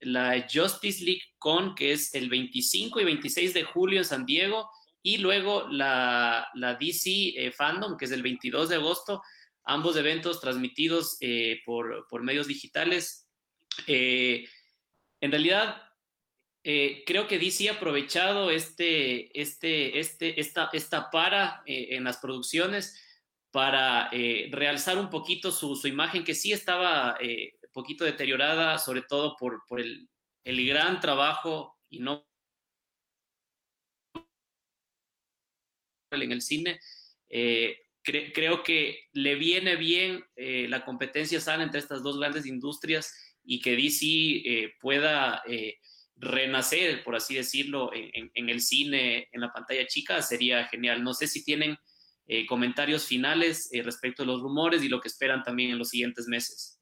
[0.02, 4.70] la Justice League Con, que es el 25 y 26 de julio en San Diego,
[5.02, 9.22] y luego la, la DC eh, Fandom, que es el 22 de agosto,
[9.70, 13.30] ambos eventos transmitidos eh, por, por, medios digitales.
[13.88, 14.46] Eh,
[15.22, 15.82] en realidad,
[16.64, 23.00] eh, creo que DC ha aprovechado este, este, este, esta, esta para en las producciones
[23.52, 24.10] para
[24.52, 27.18] realzar un poquito su, su, imagen, que sí estaba
[27.72, 30.10] poquito deteriorada, sobre todo por, por el,
[30.44, 32.26] el, gran trabajo y no
[36.12, 36.80] en el cine.
[37.30, 42.46] Eh, cre creo que le viene bien eh, la competencia sana entre estas dos grandes
[42.46, 43.14] industrias
[43.44, 45.78] y que DC eh, pueda eh,
[46.16, 51.04] renacer, por así decirlo, en, en, el cine, en la pantalla chica, sería genial.
[51.04, 51.78] No sé si tienen
[52.28, 56.28] eh, comentarios finales respecto a los rumores y lo que esperan también en los siguientes
[56.28, 56.79] meses.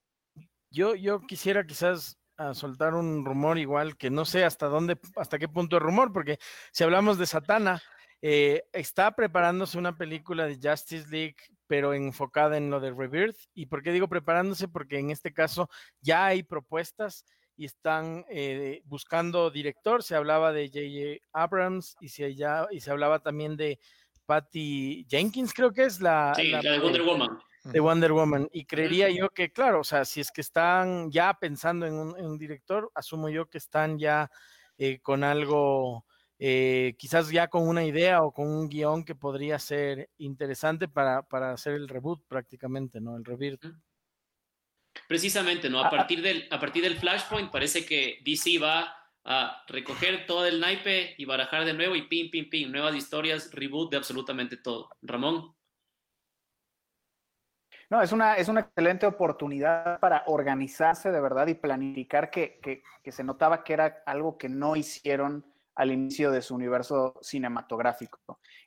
[0.69, 5.39] Yo, yo quisiera quizás a soltar un rumor igual que no sé hasta dónde, hasta
[5.39, 6.37] qué punto es rumor, porque
[6.71, 7.81] si hablamos de Satana,
[8.21, 11.35] eh, está preparándose una película de Justice League,
[11.67, 13.37] pero enfocada en lo de Rebirth.
[13.53, 14.67] ¿Y por qué digo preparándose?
[14.67, 15.69] Porque en este caso
[16.01, 17.25] ya hay propuestas
[17.55, 20.03] y están eh, buscando director.
[20.03, 21.27] Se hablaba de J.J.
[21.33, 23.79] Abrams y se, ya, y se hablaba también de
[24.27, 27.39] Patty Jenkins, creo que es la, sí, la, de Wonder Woman
[27.71, 28.49] de Wonder Woman.
[28.51, 32.37] Y creería yo que, claro, o sea, si es que están ya pensando en un,
[32.37, 34.29] director, asumo yo que están ya
[34.77, 36.05] eh, con algo,
[36.39, 41.23] eh, quizás ya con una idea o con un guion que podría ser interesante para,
[41.23, 43.17] para hacer el reboot prácticamente, ¿no?
[43.17, 43.65] El rebirth.
[45.07, 45.79] Precisamente, ¿no?
[45.79, 48.93] A partir, del, a partir del Flashpoint parece que DC va
[49.25, 53.51] a recoger todo el naipe y barajar de nuevo y pim, pim, pim, nuevas historias,
[53.53, 54.89] reboot de absolutamente todo.
[55.01, 55.53] Ramón.
[57.89, 63.11] No, es una, es una excelente oportunidad para organizarse de verdad y planificar que, que,
[63.11, 65.45] se notaba que era algo que no hicieron
[65.75, 68.19] al inicio de su universo cinematográfico.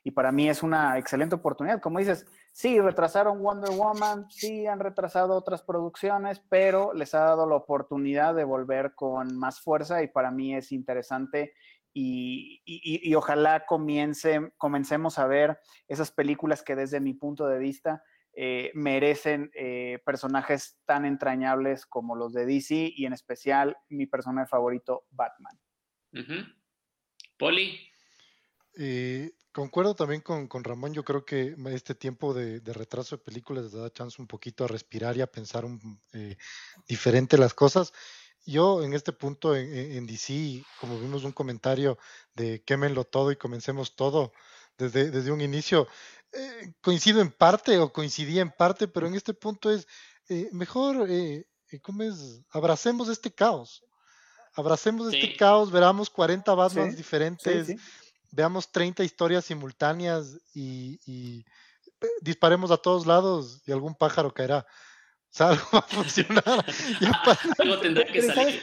[0.03, 1.79] Y para mí es una excelente oportunidad.
[1.79, 7.47] Como dices, sí, retrasaron Wonder Woman, sí, han retrasado otras producciones, pero les ha dado
[7.47, 11.53] la oportunidad de volver con más fuerza y para mí es interesante
[11.93, 15.59] y, y, y, ojalá comience, comencemos a ver
[15.89, 18.01] esas películas que desde mi punto de vista
[18.33, 24.47] eh, merecen eh, personajes tan entrañables como los de DC y en especial mi personaje
[24.47, 25.59] favorito, Batman.
[27.37, 27.90] Poli.
[28.77, 33.73] Eh, concuerdo también con, Ramón, yo creo que este tiempo de, retraso de películas les
[33.73, 35.65] da chance un poquito a respirar y a pensar
[36.87, 37.93] diferente las cosas.
[38.45, 41.99] Yo en este punto en, en, DC, como vimos un comentario
[42.33, 44.31] de quémenlo todo y comencemos todo
[44.77, 45.87] desde, desde un inicio,
[46.33, 49.87] eh, coincido en parte o coincidía en parte, pero en este punto es
[50.29, 51.45] eh, mejor, eh,
[51.81, 52.41] ¿cómo es?
[52.51, 53.83] Abracemos este caos.
[54.53, 57.69] Abracemos este caos, veramos 40 Batmans diferentes,
[58.31, 61.45] veamos 30 historias simultáneas y,
[62.21, 64.59] disparemos a todos lados y algún pájaro caerá.
[64.59, 66.43] O sea, algo va a funcionar.
[67.59, 68.61] algo tendrá que salir.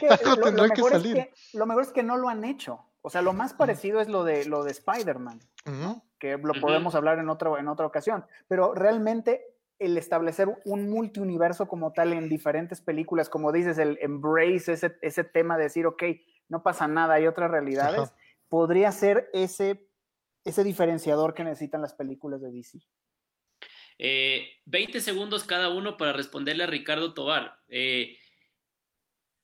[1.53, 2.85] lo, mejor Es que, no lo han hecho.
[3.01, 5.39] O sea, lo más parecido es lo de, lo de Spider-Man
[6.19, 11.67] que lo podemos hablar en, otro, en otra ocasión, pero realmente el establecer un multiuniverso
[11.67, 16.03] como tal en diferentes películas, como dices, el embrace, ese, ese tema de decir, ok,
[16.49, 18.11] no pasa nada, hay otras realidades,
[18.49, 19.87] podría ser ese,
[20.43, 22.79] ese diferenciador que necesitan las películas de DC.
[23.99, 27.59] 20 eh, segundos cada uno para responderle a Ricardo Tobar.
[27.67, 28.17] Eh,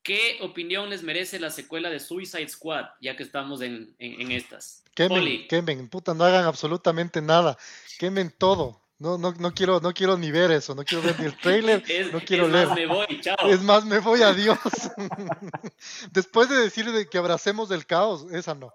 [0.02, 4.84] ¿Qué opinión les merece la secuela de Suicide Squad, ya que estamos en, en, estas?
[4.94, 7.58] Quemen, quemen, puta, no hagan absolutamente nada.
[7.98, 8.82] Quemen todo.
[8.98, 11.84] No, no, no, quiero, no quiero ni ver eso, no quiero ver ni el trailer,
[12.14, 12.68] no quiero es leer.
[12.68, 13.50] Más me voy, chao.
[13.50, 14.60] Es más, me voy, adiós.
[16.12, 18.74] Después de decir de que abracemos del caos, esa no.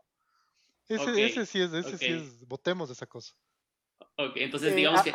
[0.90, 3.32] Ese, ese sí es, ese sí es, votemos esa cosa.
[4.16, 5.12] Ok, entonces digamos que...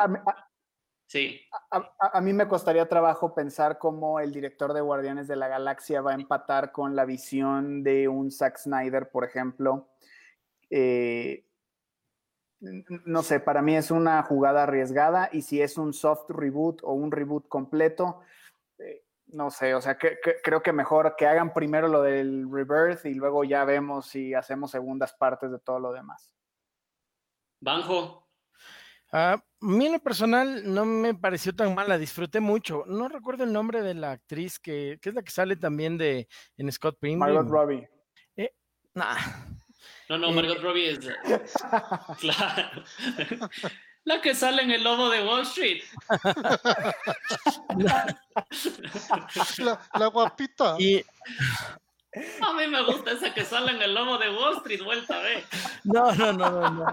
[1.06, 1.40] Sí.
[1.70, 6.12] A, mí me costaría trabajo pensar cómo el director de Guardianes de la Galaxia va
[6.12, 9.88] a empatar con la visión de un Zack Snyder, por ejemplo.
[10.68, 11.46] Eh,
[12.60, 16.94] no sé, para mí es una jugada arriesgada y si es un soft reboot o
[16.94, 18.22] un reboot completo,
[18.78, 23.04] eh, no sé, o sea, que, creo que mejor que hagan primero lo del rebirth
[23.06, 26.32] y luego ya vemos si hacemos segundas partes de todo lo demás.
[27.60, 28.28] Banjo.
[29.12, 32.84] A mí en lo personal no me pareció tan mala, disfruté mucho.
[32.86, 36.72] No recuerdo el nombre de la actriz que, es la que sale también de en
[36.72, 37.18] Scott Pilgrim.
[37.18, 37.88] Margot Robbie.
[38.36, 38.52] Eh,
[38.94, 40.98] No, no, Margot Robbie es
[42.20, 42.84] claro.
[44.06, 45.82] La que sale en el lobo de Wall Street.
[49.98, 50.74] La, guapita.
[50.74, 51.02] A mí
[52.68, 55.44] me gusta esa que sale en el lobo de Wall Street, vuelta a ver.
[55.82, 56.86] No, no, no, no, no.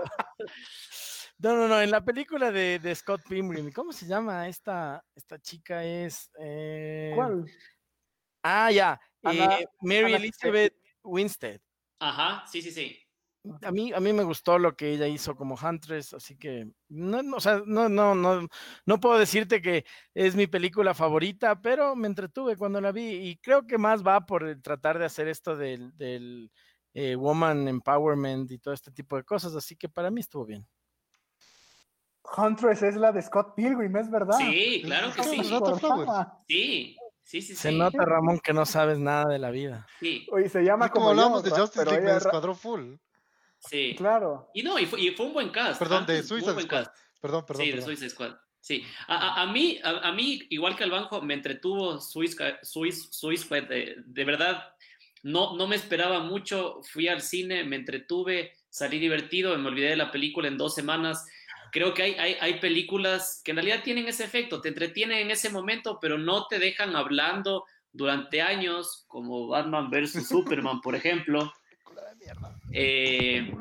[1.37, 5.37] No, no, no, en la película de, de Scott Pilgrim, ¿cómo se llama esta, esta
[5.39, 5.83] chica?
[5.83, 6.31] Es.
[6.39, 7.11] Eh...
[7.13, 7.45] ¿Cuál?
[8.41, 8.99] Ah, ya.
[9.21, 10.73] Eh, Mary Elizabeth
[11.03, 11.61] Winstead.
[11.99, 13.02] Ajá, sí, sí, sí.
[13.61, 17.21] A mí, a mí me gustó lo que ella hizo como Huntress, así que no,
[17.21, 18.47] no, o sea, no, no, no,
[18.85, 19.83] no puedo decirte que
[20.13, 24.25] es mi película favorita, pero me entretuve cuando la vi y creo que más va
[24.25, 26.51] por tratar de hacer esto del, del
[26.93, 30.65] eh, woman empowerment y todo este tipo de cosas, así que para mí estuvo bien.
[32.37, 34.37] Huntress es la de Scott Pilgrim, ¿es verdad?
[34.37, 35.41] Sí, claro que sí.
[36.47, 37.55] Sí, sí, sí.
[37.55, 39.85] Se nota, Ramón, que no sabes nada de la vida.
[39.99, 40.27] Sí.
[40.31, 42.95] Oye, se llama como, hablamos de Justice League, me escuadró full.
[43.69, 43.95] Sí.
[43.97, 44.49] Claro.
[44.53, 45.79] Y no, y fue, y fue, un buen cast.
[45.79, 46.11] Perdón, ¿ah?
[46.11, 46.87] de Suicide Squad.
[47.21, 47.65] Perdón, perdón.
[47.65, 48.35] Sí, de Suicide Squad.
[48.59, 52.59] Sí, a, a, a mí, a, a, mí, igual que al banco, me entretuvo Suicide
[52.63, 53.63] Squad.
[53.63, 54.73] De, de, verdad,
[55.23, 56.81] no, no me esperaba mucho.
[56.83, 61.25] Fui al cine, me entretuve, salí divertido, me olvidé de la película en dos semanas.
[61.71, 65.31] Creo que hay, hay, hay películas que en realidad tienen ese efecto, te entretienen en
[65.31, 70.27] ese momento, pero no te dejan hablando durante años, como Batman vs.
[70.27, 71.51] Superman, por ejemplo.
[72.71, 73.53] Eh,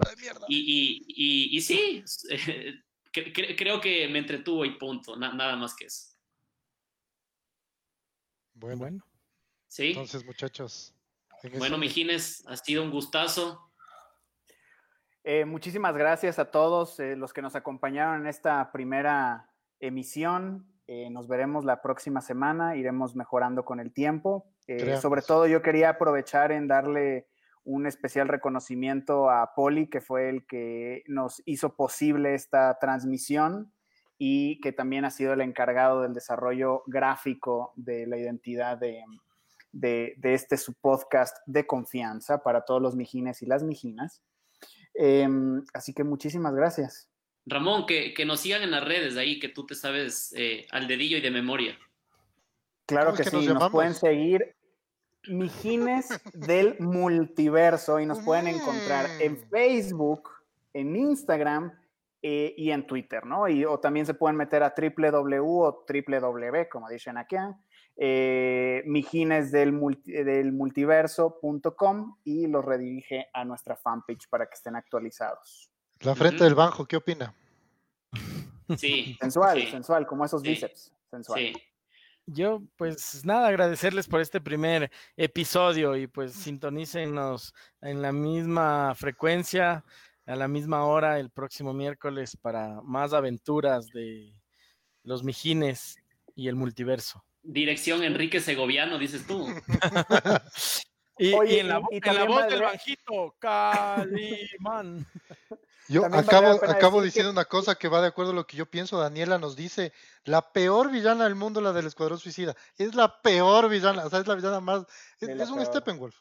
[0.49, 2.05] y, y, y, y, sí,
[3.57, 6.13] creo que me entretuvo y punto, nada más que eso.
[8.55, 9.05] Bueno, bueno.
[9.67, 9.89] Sí.
[9.89, 10.95] Entonces, muchachos.
[11.59, 13.73] Bueno, Mijines, ha sido un gustazo.
[15.25, 20.67] Eh, muchísimas gracias a todos eh, los que nos acompañaron en esta primera emisión.
[20.87, 24.53] Eh, nos veremos la próxima semana, iremos mejorando con el tiempo.
[25.01, 27.27] sobre todo yo quería aprovechar en darle
[27.65, 33.73] un especial reconocimiento a Poli, que fue el que nos hizo posible esta transmisión
[34.19, 39.03] y que también ha sido el encargado del desarrollo gráfico de la identidad de,
[39.73, 44.23] de, de este su podcast de confianza para todos los mijines y las mijinas.
[44.95, 45.29] Eh,
[45.73, 47.09] así que muchísimas gracias.
[47.47, 50.67] Ramón, que, que, nos sigan en las redes de ahí, que tú te sabes eh,
[50.71, 51.77] al dedillo y de memoria.
[52.87, 54.55] Claro que, que, sí, nos, nos pueden seguir
[55.29, 60.29] Mijines del Multiverso y nos pueden encontrar en Facebook,
[60.73, 61.73] en Instagram
[62.23, 63.49] eh, y en Twitter, ¿no?
[63.49, 67.37] Y, o también se pueden meter a www o www, como dicen aquí,
[67.97, 74.77] eh, mijines del, multi, del multiverso.com y los redirige a nuestra fanpage para que estén
[74.77, 75.71] actualizados.
[76.01, 76.45] La frente uh -huh.
[76.45, 77.35] del banjo, ¿qué opina?
[78.77, 79.17] Sí.
[79.21, 79.67] Sensual, sí.
[79.67, 80.49] sensual, como esos sí.
[80.49, 80.93] bíceps.
[81.11, 81.41] Sensual.
[81.41, 81.53] Sí.
[82.27, 89.85] Yo, pues nada, agradecerles por este primer episodio y pues sintonícenos en la misma frecuencia,
[90.27, 94.33] a la misma hora el próximo miércoles para más aventuras de
[95.03, 95.97] los mijines
[96.37, 97.25] y el multiverso.
[97.43, 99.49] Dirección Enrique Segoviano, dices tú.
[101.19, 105.05] y, Oye, y, en la, y en la voz del banjito, Calimán.
[105.89, 107.39] Yo acabo, acabo diciendo que...
[107.39, 108.99] una cosa que va de acuerdo a lo que yo pienso.
[108.99, 109.93] Daniela nos dice,
[110.25, 112.55] la peor villana del mundo, la del Escuadrón Suicida.
[112.77, 114.85] Es la peor villana, o sea, es la villana más...
[115.21, 116.17] Es, es un Steppenwolf.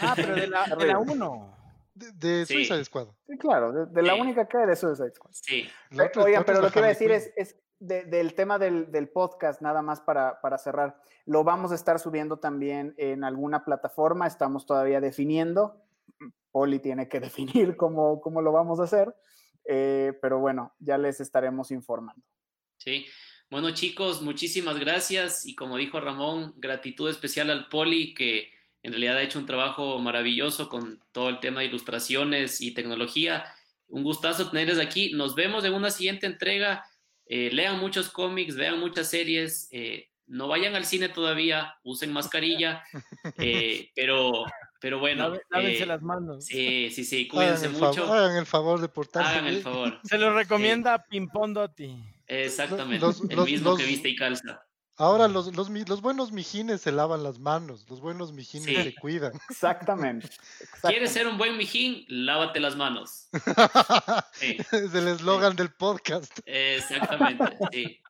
[0.00, 0.76] Ah, pero de la 1.
[0.76, 1.56] De, la uno.
[1.94, 2.54] de, de sí.
[2.54, 3.08] Suicide Squad.
[3.26, 4.20] Sí, claro, de, de la sí.
[4.20, 5.32] única que hay de Suicide Squad.
[5.32, 5.68] Sí.
[5.90, 9.08] Pero, oigan, pero lo que iba a decir es, es de, del tema del, del,
[9.08, 10.96] podcast, nada más para, para, cerrar.
[11.26, 15.80] Lo vamos a estar subiendo también en alguna plataforma, estamos todavía definiendo.
[16.50, 17.20] Poli tiene que
[17.68, 19.14] definir cómo, cómo lo vamos a hacer,
[19.64, 22.22] eh, pero bueno, ya les estaremos informando.
[22.78, 23.06] Sí,
[23.50, 28.50] bueno chicos, muchísimas gracias y como dijo Ramón, gratitud especial al Poli que
[28.82, 33.46] en realidad ha hecho un trabajo maravilloso con todo el tema de ilustraciones y tecnología.
[33.88, 35.14] Un gustazo tenerles aquí.
[35.14, 36.84] Nos vemos en una siguiente entrega.
[37.24, 39.68] Eh, lean muchos cómics, vean muchas series.
[39.72, 42.82] Eh, no vayan al cine todavía, usen mascarilla,
[43.38, 44.44] eh, pero,
[44.84, 45.32] pero bueno.
[45.48, 46.44] Lávense eh, las manos.
[46.44, 48.02] Sí, sí, sí, cuídense hagan mucho.
[48.02, 49.30] Favor, hagan el favor de portarse.
[49.30, 49.98] Hagan el favor.
[50.04, 52.04] Se lo recomienda eh, Pimpón Dotti.
[52.26, 54.60] Exactamente, los, el los, mismo los, que viste y calza.
[54.98, 58.82] Ahora los, los, los, buenos mijines se lavan las manos, los buenos mijines sí.
[58.82, 59.32] se cuidan.
[59.50, 60.26] Exactamente.
[60.26, 60.88] Exactamente.
[60.88, 62.04] ¿Quieres ser un buen mijín?
[62.08, 63.28] Lávate las manos.
[64.34, 64.58] Sí.
[64.70, 65.56] Es el eslogan sí.
[65.56, 66.40] del podcast.
[66.44, 68.00] Exactamente, sí.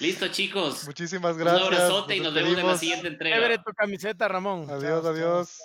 [0.00, 0.84] Listo, chicos.
[0.84, 1.68] Muchísimas gracias.
[1.68, 3.36] Un abrazote nos y nos vemos en la siguiente entrega.
[3.36, 4.68] Chévere tu camiseta, Ramón.
[4.68, 5.58] Adiós, chao, adiós.